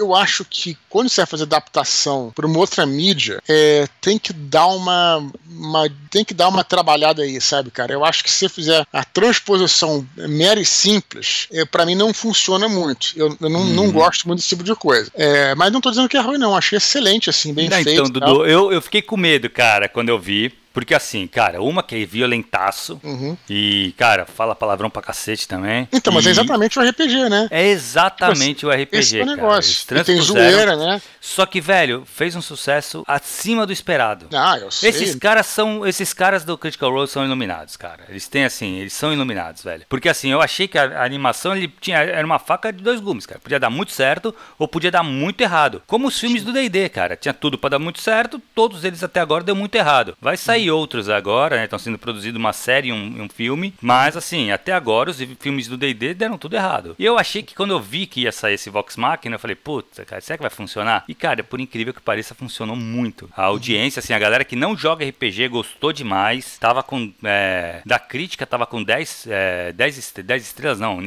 [0.00, 4.32] eu acho que quando você vai fazer adaptação para uma outra mídia, é, tem que
[4.32, 7.92] dar uma, uma, tem que dar uma trabalhada aí, sabe, cara?
[7.92, 12.14] Eu acho que se você fizer a transposição mera e simples, é, para mim não
[12.14, 13.12] funciona muito.
[13.14, 13.92] Eu, eu não, não, uhum.
[13.92, 15.10] gosto muito desse tipo de coisa.
[15.14, 16.56] É, mas não estou dizendo que é ruim, não.
[16.56, 17.90] Achei excelente, assim, bem não, feito.
[17.90, 20.59] Então, Dudu, eu, eu fiquei com medo, cara, quando eu vi.
[20.72, 23.36] Porque assim, cara, uma que é violentaço uhum.
[23.48, 25.88] e, cara, fala palavrão pra cacete também.
[25.92, 27.48] Então, mas é exatamente o RPG, né?
[27.50, 29.86] É exatamente tipo, o RPG, esse é o negócio.
[29.96, 31.02] E tem zoeira, né?
[31.20, 34.26] Só que, velho, fez um sucesso acima do esperado.
[34.32, 34.90] Ah, eu sei.
[34.90, 38.04] Esses caras são, esses caras do Critical Role são iluminados, cara.
[38.08, 39.84] Eles têm assim, eles são iluminados, velho.
[39.88, 43.00] Porque assim, eu achei que a, a animação ele tinha era uma faca de dois
[43.00, 43.40] gumes, cara.
[43.40, 45.82] Podia dar muito certo ou podia dar muito errado.
[45.86, 47.16] Como os filmes do D&D, cara.
[47.16, 50.16] Tinha tudo para dar muito certo, todos eles até agora deu muito errado.
[50.20, 51.64] Vai sair sair outros agora, né?
[51.64, 53.74] Estão sendo produzidos uma série e um, um, filme.
[53.80, 56.94] Mas, assim, até agora os filmes do D&D deram tudo errado.
[56.98, 59.56] E eu achei que quando eu vi que ia sair esse Vox Machina, eu falei,
[59.56, 61.04] puta, cara, será que vai funcionar?
[61.08, 63.30] E, cara, por incrível que pareça, funcionou muito.
[63.36, 66.58] A audiência, assim, a galera que não joga RPG gostou demais.
[66.58, 67.12] Tava com...
[67.24, 71.00] É, da crítica, tava com 10, é, 10, 10 estrelas, não,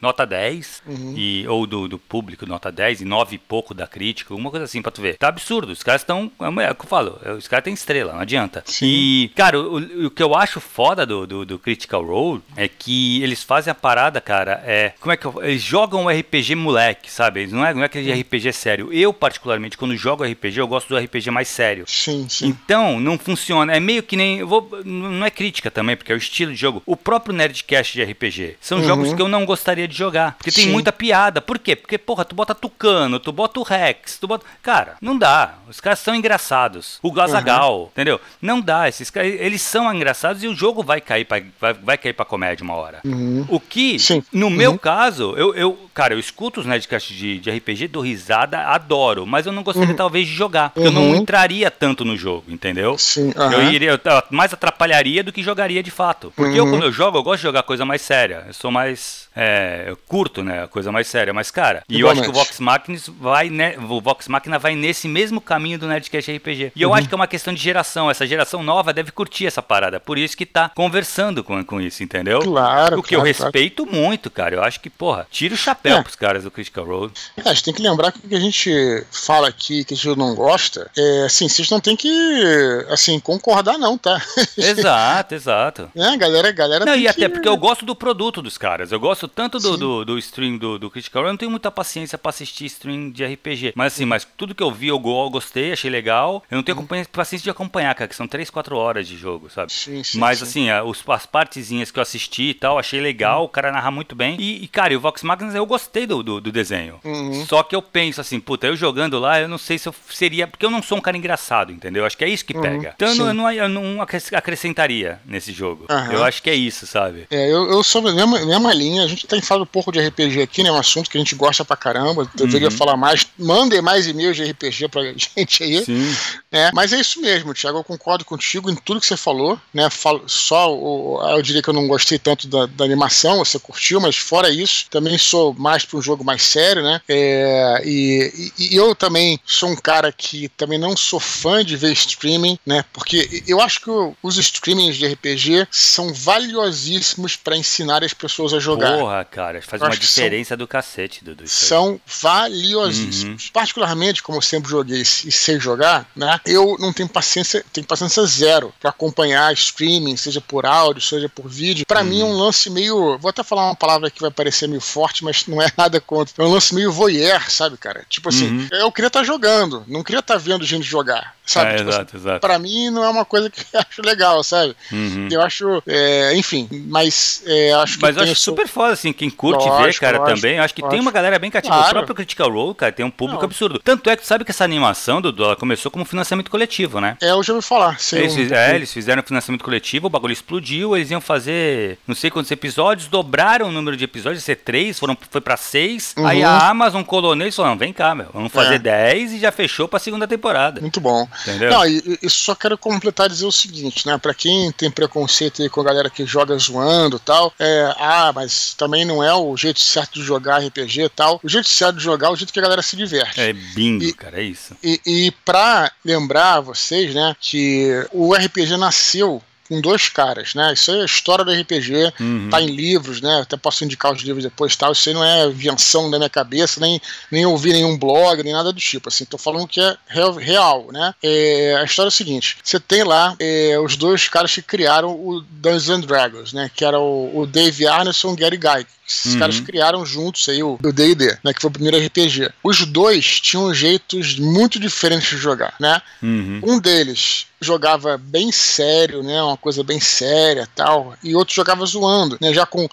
[0.00, 1.14] nota 10, uhum.
[1.16, 4.64] e, ou do, do, público nota 10, e 9 e pouco da crítica, uma coisa
[4.64, 5.16] assim pra tu ver.
[5.16, 6.30] Tá absurdo, os caras estão.
[6.40, 8.62] É, é o que eu falo, é, os caras têm estrela, não adianta.
[8.66, 8.86] Sim.
[8.86, 13.22] E, cara, o, o, que eu acho foda do, do, do, Critical Role é que
[13.22, 14.92] eles fazem a parada, cara, é.
[15.00, 17.40] Como é que eu, Eles jogam o RPG moleque, sabe?
[17.40, 18.92] Eles não é, não é aquele RPG sério.
[18.92, 21.84] Eu, particularmente, quando jogo RPG, eu gosto do RPG mais sério.
[21.86, 22.46] Sim, sim.
[22.46, 23.74] Então, não funciona.
[23.74, 24.42] É meio que nem.
[24.44, 26.82] Vou, não é crítica também, porque é o estilo de jogo.
[26.86, 28.56] O próprio Nerdcast de RPG.
[28.60, 28.84] São uhum.
[28.84, 30.36] jogos que eu não gostaria de jogar.
[30.36, 30.72] Porque tem Sim.
[30.72, 31.40] muita piada.
[31.40, 31.74] Por quê?
[31.74, 34.44] Porque, porra, tu bota Tucano, tu bota o Rex, tu bota.
[34.62, 35.54] Cara, não dá.
[35.68, 36.98] Os caras são engraçados.
[37.02, 37.86] O Gazagal, uhum.
[37.86, 38.20] entendeu?
[38.40, 38.88] Não dá.
[38.88, 42.24] Esses caras, eles são engraçados e o jogo vai cair pra, vai, vai cair pra
[42.24, 43.00] comédia uma hora.
[43.04, 43.46] Uhum.
[43.48, 44.22] O que, Sim.
[44.32, 44.52] no uhum.
[44.52, 49.26] meu caso, eu, eu, cara, eu escuto os Nerdcasts de, de RPG, dou risada, adoro,
[49.26, 49.96] mas eu não gostaria, uhum.
[49.96, 50.70] talvez, de jogar.
[50.70, 51.16] Porque eu não uhum.
[51.16, 52.96] entraria tanto no jogo, entendeu?
[52.98, 53.32] Sim.
[53.36, 53.98] Eu iria, eu
[54.30, 56.32] mais atrapalharia do que jogaria de fato.
[56.34, 58.44] Porque eu, quando eu jogo, eu gosto de jogar coisa mais séria.
[58.46, 59.27] Eu sou mais.
[59.40, 60.64] É, curto, né?
[60.64, 61.32] A coisa mais séria.
[61.32, 63.76] Mas, cara, e eu acho que o Vox Machina vai, né?
[63.78, 66.72] O Vox Machina vai nesse mesmo caminho do Nerdcast RPG.
[66.74, 66.94] E eu uhum.
[66.96, 68.10] acho que é uma questão de geração.
[68.10, 70.00] Essa geração nova deve curtir essa parada.
[70.00, 72.40] Por isso que tá conversando com, com isso, entendeu?
[72.40, 72.98] Claro.
[72.98, 74.00] O que claro, eu respeito claro.
[74.00, 74.56] muito, cara.
[74.56, 76.02] Eu acho que, porra, tira o chapéu é.
[76.02, 77.12] pros caras do Critical Role.
[77.36, 79.96] É, a gente tem que lembrar que o que a gente fala aqui, que a
[79.96, 84.20] gente não gosta, é assim, vocês não tem que, assim, concordar, não, tá?
[84.56, 85.90] Exato, exato.
[86.08, 86.84] É, galera, galera.
[86.84, 87.08] Não, e que...
[87.08, 88.92] até porque eu gosto do produto dos caras.
[88.92, 91.28] Eu gosto tanto do, do, do, stream do, do Critical Role.
[91.28, 93.72] Eu não tenho muita paciência pra assistir stream de RPG.
[93.74, 96.42] Mas assim, mas tudo que eu vi eu gostei, achei legal.
[96.50, 96.86] Eu não tenho uhum.
[97.12, 99.72] paciência de acompanhar, cara, que são 3, 4 horas de jogo, sabe?
[99.72, 100.70] Sim, sim, mas sim.
[100.70, 103.40] assim, as partezinhas que eu assisti e tal, achei legal.
[103.40, 103.46] Uhum.
[103.46, 104.36] O cara narra muito bem.
[104.38, 107.00] E, e, cara, e o Vox Magnus eu gostei do, do, do desenho.
[107.04, 107.44] Uhum.
[107.46, 110.46] Só que eu penso assim, puta, eu jogando lá, eu não sei se eu seria.
[110.46, 112.04] Porque eu não sou um cara engraçado, entendeu?
[112.04, 112.62] Acho que é isso que uhum.
[112.62, 112.92] pega.
[112.94, 115.86] Então eu não, eu não acrescentaria nesse jogo.
[116.10, 117.26] Eu acho que é isso, sabe?
[117.30, 119.04] É, eu, eu sou mesma, mesma linha.
[119.04, 120.68] A gente tem falado um pouco de RPG aqui, né?
[120.68, 122.30] É um assunto que a gente gosta pra caramba.
[122.34, 122.76] Deveria uhum.
[122.76, 123.26] falar mais.
[123.38, 125.84] Mandem mais e-mails de RPG pra gente aí.
[125.84, 126.16] Sim.
[126.50, 127.78] É, mas é isso mesmo, Thiago.
[127.78, 129.58] Eu concordo contigo em tudo que você falou.
[129.72, 129.88] Né?
[129.90, 134.00] Falo, só o, eu diria que eu não gostei tanto da, da, animação, você curtiu,
[134.00, 137.00] mas fora isso, também sou mais um jogo mais sério, né?
[137.08, 141.76] É, e, e, e, eu também sou um cara que também não sou fã de
[141.76, 142.84] ver streaming, né?
[142.92, 143.90] Porque eu acho que
[144.22, 148.98] os streamings de RPG são valiosíssimos para ensinar as pessoas a jogar.
[149.08, 151.48] Porra, cara, faz uma diferença são, do cacete, Dudu.
[151.48, 153.44] São valiosíssimos.
[153.44, 153.50] Uhum.
[153.54, 156.38] Particularmente, como eu sempre joguei e sei jogar, né?
[156.44, 161.48] Eu não tenho paciência, tenho paciência zero para acompanhar streaming, seja por áudio, seja por
[161.48, 161.86] vídeo.
[161.86, 162.06] Para uhum.
[162.06, 165.24] mim é um lance meio, vou até falar uma palavra que vai parecer meio forte,
[165.24, 166.34] mas não é nada contra.
[166.36, 168.04] É um lance meio voyeur, sabe, cara?
[168.10, 168.68] Tipo assim, uhum.
[168.72, 171.72] eu queria estar tá jogando, não queria estar tá vendo gente jogar sabe?
[171.72, 172.40] É, tipo exato, assim, exato.
[172.40, 174.76] Pra mim não é uma coisa que eu acho legal, sabe?
[174.92, 175.28] Uhum.
[175.30, 178.02] Eu acho, é, enfim, mas é, acho que.
[178.02, 180.56] Mas eu acho super foda, assim, quem curte lógico, ver, cara, lógico, também.
[180.58, 180.90] Eu acho que lógico.
[180.90, 181.74] tem uma galera bem cativa.
[181.74, 181.88] Claro.
[181.88, 183.46] O próprio Critical Role, cara, tem um público não.
[183.46, 183.80] absurdo.
[183.82, 187.16] Tanto é que tu sabe que essa animação, Dudu, ela começou como financiamento coletivo, né?
[187.20, 187.98] É, eu já ouvi falar.
[188.12, 188.54] Eles, um...
[188.54, 193.08] é, eles fizeram financiamento coletivo, o bagulho explodiu, eles iam fazer não sei quantos episódios,
[193.08, 196.14] dobraram o número de episódios, ser três, foram, foi pra seis.
[196.16, 196.26] Uhum.
[196.26, 198.78] Aí a Amazon colou neles e falou: vem cá, meu, vamos fazer é.
[198.78, 200.80] dez e já fechou pra segunda temporada.
[200.80, 201.28] Muito bom.
[201.42, 201.70] Entendeu?
[201.70, 204.18] Não, e, e só quero completar e dizer o seguinte, né?
[204.18, 208.32] Pra quem tem preconceito aí com a galera que joga zoando e tal, é, ah,
[208.34, 211.40] mas também não é o jeito certo de jogar RPG e tal.
[211.42, 213.40] O jeito certo de jogar é o jeito que a galera se diverte.
[213.40, 214.76] É bingo, e, cara, é isso.
[214.82, 220.72] E, e pra lembrar vocês, né, que o RPG nasceu com dois caras, né?
[220.72, 222.48] Isso é a história do RPG, uhum.
[222.50, 223.40] tá em livros, né?
[223.42, 224.92] Até posso indicar os livros depois tal.
[224.92, 227.00] Isso aí não é invenção da minha cabeça, nem,
[227.30, 229.08] nem ouvi nenhum blog, nem nada do tipo.
[229.08, 231.14] Assim, tô falando que é real, real né?
[231.22, 235.10] É, a história é a seguinte: você tem lá é, os dois caras que criaram
[235.10, 236.70] o Dungeons and Dragons, né?
[236.74, 238.98] Que era o, o Dave Arneson e o Gary Gygax.
[239.08, 239.38] Esses uhum.
[239.38, 242.50] caras criaram juntos aí o D&D, né, que foi o primeiro RPG.
[242.62, 246.02] Os dois tinham jeitos muito diferentes de jogar, né?
[246.22, 246.60] Uhum.
[246.62, 252.38] Um deles jogava bem sério, né, uma coisa bem séria, tal, e outro jogava zoando,
[252.40, 252.88] né, já com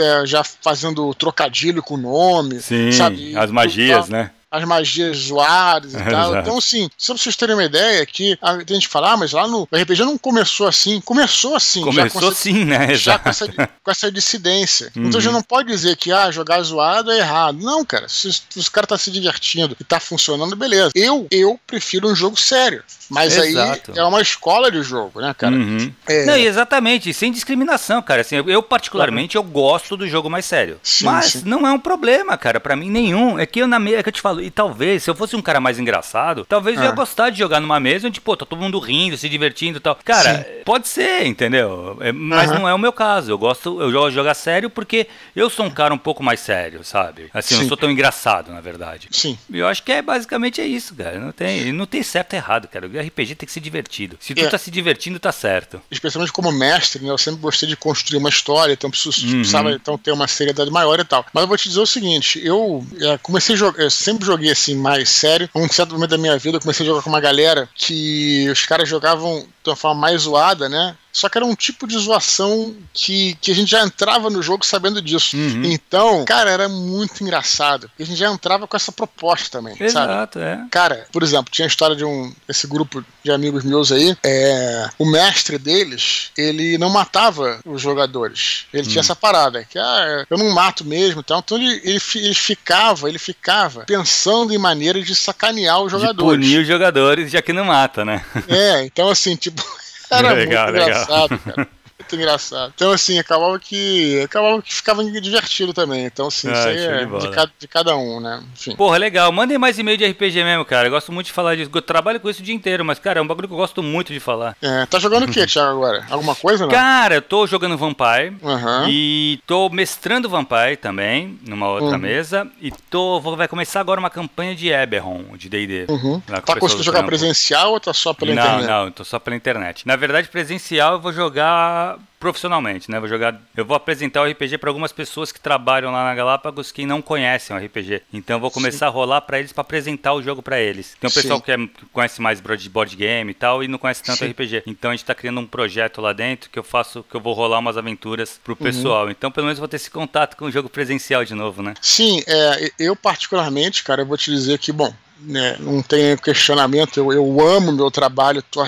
[0.00, 3.36] é, já fazendo trocadilho com o nome, Sim, sabe?
[3.36, 4.30] as magias, né?
[4.54, 6.36] As magias zoadas e tal.
[6.36, 9.48] Então, assim, só pra vocês terem uma ideia, que a gente fala, ah, mas lá
[9.48, 11.00] no RPG não começou assim.
[11.00, 11.82] Começou assim.
[11.82, 12.94] Começou com essa, sim, né?
[12.94, 14.92] Já com essa, com essa dissidência.
[14.96, 15.06] Uhum.
[15.06, 17.58] Então, a gente não pode dizer que, ah, jogar zoado é errado.
[17.60, 18.08] Não, cara.
[18.08, 20.92] Se, se os caras tá se divertindo e tá funcionando, beleza.
[20.94, 22.84] Eu, eu prefiro um jogo sério.
[23.10, 23.92] Mas Exato.
[23.92, 25.54] aí é uma escola de jogo, né, cara?
[25.54, 25.92] Uhum.
[26.06, 26.24] É...
[26.24, 28.22] Não, exatamente, sem discriminação, cara.
[28.22, 29.44] Assim, eu, particularmente, uhum.
[29.44, 30.78] eu gosto do jogo mais sério.
[30.82, 31.42] Sim, mas sim.
[31.44, 33.38] não é um problema, cara, para mim nenhum.
[33.38, 35.40] É que eu na é que eu te falo, e talvez, se eu fosse um
[35.40, 36.94] cara mais engraçado, talvez eu ia ah.
[36.94, 39.98] gostar de jogar numa mesa onde, pô, tá todo mundo rindo, se divertindo e tal.
[40.04, 40.62] Cara, sim.
[40.64, 41.96] pode ser, entendeu?
[42.00, 43.30] É, mas não é o meu caso.
[43.30, 46.40] Eu gosto, eu gosto de jogar sério porque eu sou um cara um pouco mais
[46.40, 47.30] sério, sabe?
[47.32, 49.08] Assim, não sou tão engraçado, na verdade.
[49.10, 49.38] Sim.
[49.50, 51.18] E eu acho que é basicamente é isso, cara.
[51.18, 52.86] Não tem, não tem certo e errado, cara.
[52.86, 54.18] O RPG tem que ser divertido.
[54.20, 54.48] Se tu é.
[54.48, 55.80] tá se divertindo, tá certo.
[55.90, 57.10] Especialmente como mestre, né?
[57.10, 59.32] Eu sempre gostei de construir uma história, então preciso, uhum.
[59.36, 61.24] precisava então, ter uma seriedade maior e tal.
[61.32, 64.74] Mas eu vou te dizer o seguinte: eu é, comecei a jogar, sempre joguei assim,
[64.74, 65.48] mais sério.
[65.54, 68.66] Um certo momento da minha vida, eu comecei a jogar com uma galera que os
[68.66, 70.96] caras jogavam de uma forma mais zoada, né?
[71.14, 74.66] Só que era um tipo de zoação que, que a gente já entrava no jogo
[74.66, 75.36] sabendo disso.
[75.36, 75.62] Uhum.
[75.64, 77.88] Então, cara, era muito engraçado.
[77.96, 79.76] E a gente já entrava com essa proposta também.
[79.78, 80.44] Exato, sabe?
[80.44, 80.66] é.
[80.70, 84.16] Cara, por exemplo, tinha a história de um esse grupo de amigos meus aí.
[84.24, 88.66] É, o mestre deles, ele não matava os jogadores.
[88.72, 89.04] Ele tinha hum.
[89.04, 91.20] essa parada, que ah, eu não mato mesmo.
[91.20, 96.40] Então, então ele, ele, ele ficava, ele ficava pensando em maneiras de sacanear os jogadores.
[96.40, 98.24] De punir os jogadores, já que não mata, né?
[98.48, 99.62] É, então assim, tipo,
[100.10, 101.54] Era legal, muito engraçado, legal.
[101.56, 101.68] cara
[102.04, 102.72] muito engraçado.
[102.74, 104.20] Então, assim, acabava que.
[104.22, 106.04] Acabava que ficava divertido também.
[106.04, 108.42] Então, assim, ah, isso aí é de, cada, de, cada, um, né?
[108.52, 108.76] Enfim.
[108.76, 109.32] Porra, legal.
[109.32, 110.88] Mandem mais e-mail de RPG mesmo, cara.
[110.88, 111.70] Eu gosto muito de falar disso.
[111.74, 113.82] Eu trabalho com isso o dia inteiro, mas, cara, é um bagulho que eu gosto
[113.82, 114.56] muito de falar.
[114.62, 116.06] É, tá jogando o que, Thiago, agora?
[116.10, 116.72] Alguma coisa, não?
[116.72, 118.36] Cara, eu tô jogando Vampire.
[118.42, 118.88] Uhum.
[118.88, 121.98] E tô mestrando Vampire também, numa outra uhum.
[121.98, 122.46] mesa.
[122.60, 123.20] E tô.
[123.20, 125.86] Vou, vai começar agora uma campanha de Eberron, de DD.
[125.88, 126.20] Uhum.
[126.20, 128.66] Tá conseguindo jogar presencial ou tá só pela não, internet?
[128.68, 129.86] Não, não, tô só pela internet.
[129.86, 132.98] Na verdade, presencial eu vou jogar profissionalmente, né?
[132.98, 136.72] Vou jogar, eu vou apresentar o RPG para algumas pessoas que trabalham lá na Galápagos
[136.72, 138.02] que não conhecem o RPG.
[138.12, 138.84] Então eu vou começar Sim.
[138.86, 140.96] a rolar para eles para apresentar o jogo para eles.
[140.98, 144.02] Tem um pessoal que, é, que, conhece mais board game e tal e não conhece
[144.02, 144.30] tanto Sim.
[144.30, 144.62] RPG.
[144.66, 147.34] Então a gente está criando um projeto lá dentro que eu faço, que eu vou
[147.34, 148.58] rolar umas aventuras pro uhum.
[148.58, 149.04] pessoal.
[149.04, 149.10] Uhum.
[149.10, 151.74] Então pelo menos vou ter esse contato com o jogo presencial de novo, né?
[151.80, 156.98] Sim, é, eu particularmente, cara, eu vou te dizer que, bom, né, não tem questionamento,
[156.98, 158.62] eu, eu amo meu trabalho, tô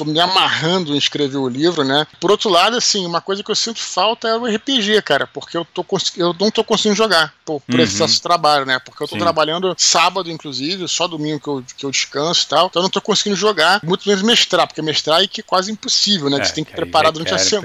[0.00, 2.06] tô me amarrando em escrever o livro, né?
[2.18, 5.56] Por outro lado, assim, uma coisa que eu sinto falta é o RPG, cara, porque
[5.56, 5.84] eu, tô,
[6.16, 7.82] eu não tô conseguindo jogar por, por uhum.
[7.82, 8.78] excesso de trabalho, né?
[8.78, 9.20] Porque eu tô Sim.
[9.20, 12.90] trabalhando sábado, inclusive, só domingo que eu, que eu descanso e tal, então eu não
[12.90, 16.38] tô conseguindo jogar, muito menos mestrar, porque mestrar é que é quase impossível, né?
[16.38, 17.56] É, você tem que, que preparar durante a, se...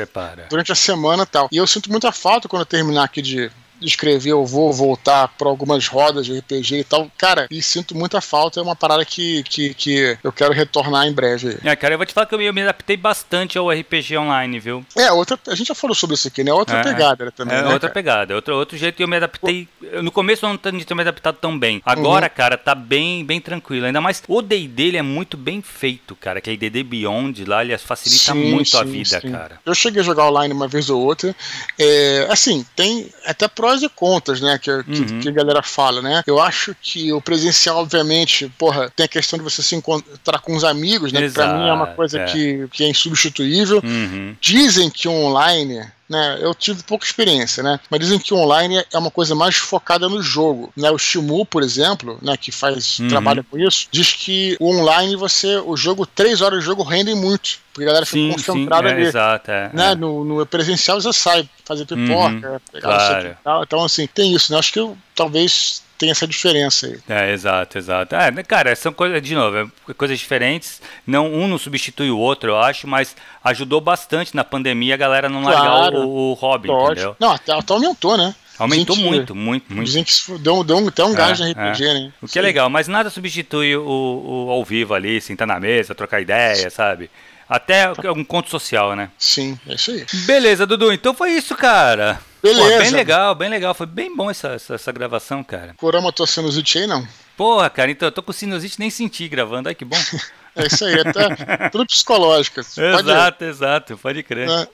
[0.49, 1.47] durante a semana e tal.
[1.51, 3.49] E eu sinto muita falta quando eu terminar aqui de
[3.82, 7.09] escrever, eu vou voltar para algumas rodas de RPG e tal.
[7.17, 11.13] Cara, e sinto muita falta, é uma parada que, que, que eu quero retornar em
[11.13, 11.57] breve.
[11.63, 14.86] É, cara, eu vou te falar que eu me adaptei bastante ao RPG online, viu?
[14.95, 16.53] É, outra, a gente já falou sobre isso aqui, né?
[16.53, 17.55] Outra é, pegada também.
[17.55, 17.93] É, né, outra cara?
[17.93, 19.67] pegada, outro, outro jeito que eu me adaptei.
[20.01, 21.82] No começo eu não tinha me adaptado tão bem.
[21.86, 22.36] Agora, uhum.
[22.36, 23.86] cara, tá bem, bem tranquilo.
[23.86, 26.41] Ainda mais o D dele é muito bem feito, cara.
[26.41, 29.32] Que é DD Beyond lá, ele facilita sim, muito sim, a vida, sim.
[29.32, 29.59] cara.
[29.65, 31.36] Eu cheguei a jogar online uma vez ou outra.
[31.78, 34.59] É, assim, tem até prós e contras, né?
[34.59, 35.20] Que, uhum.
[35.20, 36.22] que, a galera fala, né?
[36.28, 40.55] Eu acho que o presencial, obviamente, porra, tem a questão de você se encontrar com
[40.55, 41.24] os amigos, né?
[41.24, 42.26] Exato, que pra mim é uma coisa é.
[42.26, 43.82] Que, que é insubstituível.
[43.84, 44.36] Uhum.
[44.39, 46.38] Dizem que online né?
[46.41, 47.80] Eu tive pouca experiência, né?
[47.89, 50.91] Mas dizem que o online é uma coisa mais focada no jogo, né?
[50.91, 53.08] O Shimu, por exemplo, né, que faz uhum.
[53.08, 57.16] trabalha com isso, diz que o online você, o jogo, três horas de jogo rendem
[57.16, 59.91] muito, porque a galera fica concentrada sim, é, ali, exato, é, né?
[59.91, 59.95] É.
[59.95, 63.38] No, no, presencial você sai fazer pipoca, uhum, pegar claro.
[63.43, 63.64] tal.
[63.64, 64.60] Então assim, tem isso, né?
[64.60, 66.99] Acho que eu talvez tem essa diferença aí.
[67.07, 68.15] É, exato, exato.
[68.15, 70.81] É, cara, são coisas, de novo, é coisas diferentes.
[71.05, 75.29] Não, um não substitui o outro, eu acho, mas ajudou bastante na pandemia a galera
[75.29, 77.15] não claro, largar o, o hobby, entendeu?
[77.19, 78.35] Não, até, até aumentou, né?
[78.57, 79.85] Aumentou gente, muito, muito, muito.
[79.85, 81.93] Dizem que deu, deu até um é, gás no RPG, é.
[81.93, 82.13] né?
[82.21, 82.39] O que Sim.
[82.39, 86.69] é legal, mas nada substitui o, o, ao vivo ali, sentar na mesa, trocar ideia,
[86.69, 87.09] sabe?
[87.47, 89.09] Até um conto social, né?
[89.19, 90.05] Sim, é isso aí.
[90.25, 90.91] Beleza, Dudu.
[90.91, 92.19] Então foi isso, cara.
[92.45, 92.77] Beleza.
[92.77, 93.73] Pô, bem legal, bem legal.
[93.73, 95.73] Foi bem bom essa, essa, essa gravação, cara.
[95.77, 97.07] Corama tua sinusite aí, não?
[97.35, 99.67] Porra, cara, então eu tô com sinusite nem senti gravando.
[99.67, 99.97] Ai, que bom.
[100.56, 102.62] É isso aí, até tudo psicológico.
[102.66, 104.47] Exato, exato, pode crer.
[104.49, 104.66] É.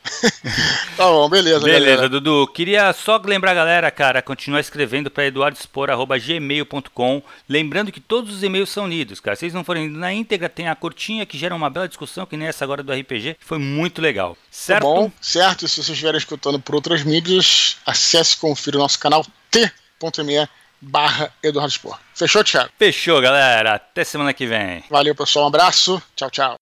[0.96, 1.60] tá bom, beleza.
[1.62, 2.10] Beleza, galera.
[2.10, 2.46] Dudu.
[2.48, 7.24] Queria só lembrar a galera, cara, continuar escrevendo para eduardospor.gmail.com.
[7.50, 9.36] Lembrando que todos os e-mails são lidos, cara.
[9.36, 12.38] Se vocês não forem na íntegra, tem a curtinha que gera uma bela discussão, que
[12.38, 13.38] nem essa agora do RPG.
[13.40, 14.38] Foi muito legal.
[14.52, 14.82] Certo?
[14.82, 15.68] Tá bom, certo.
[15.68, 20.48] Se vocês estiverem escutando por outras mídias, acesse e confira o nosso canal t.me
[20.82, 22.00] barra Eduardo Spor.
[22.16, 22.72] Fechou, Thiago?
[22.78, 23.76] Fechou, galera.
[23.76, 24.84] Até semana que vem.
[24.90, 25.46] Valeu, pessoal.
[25.46, 26.02] Um abraço.
[26.16, 26.61] Tchau, tchau.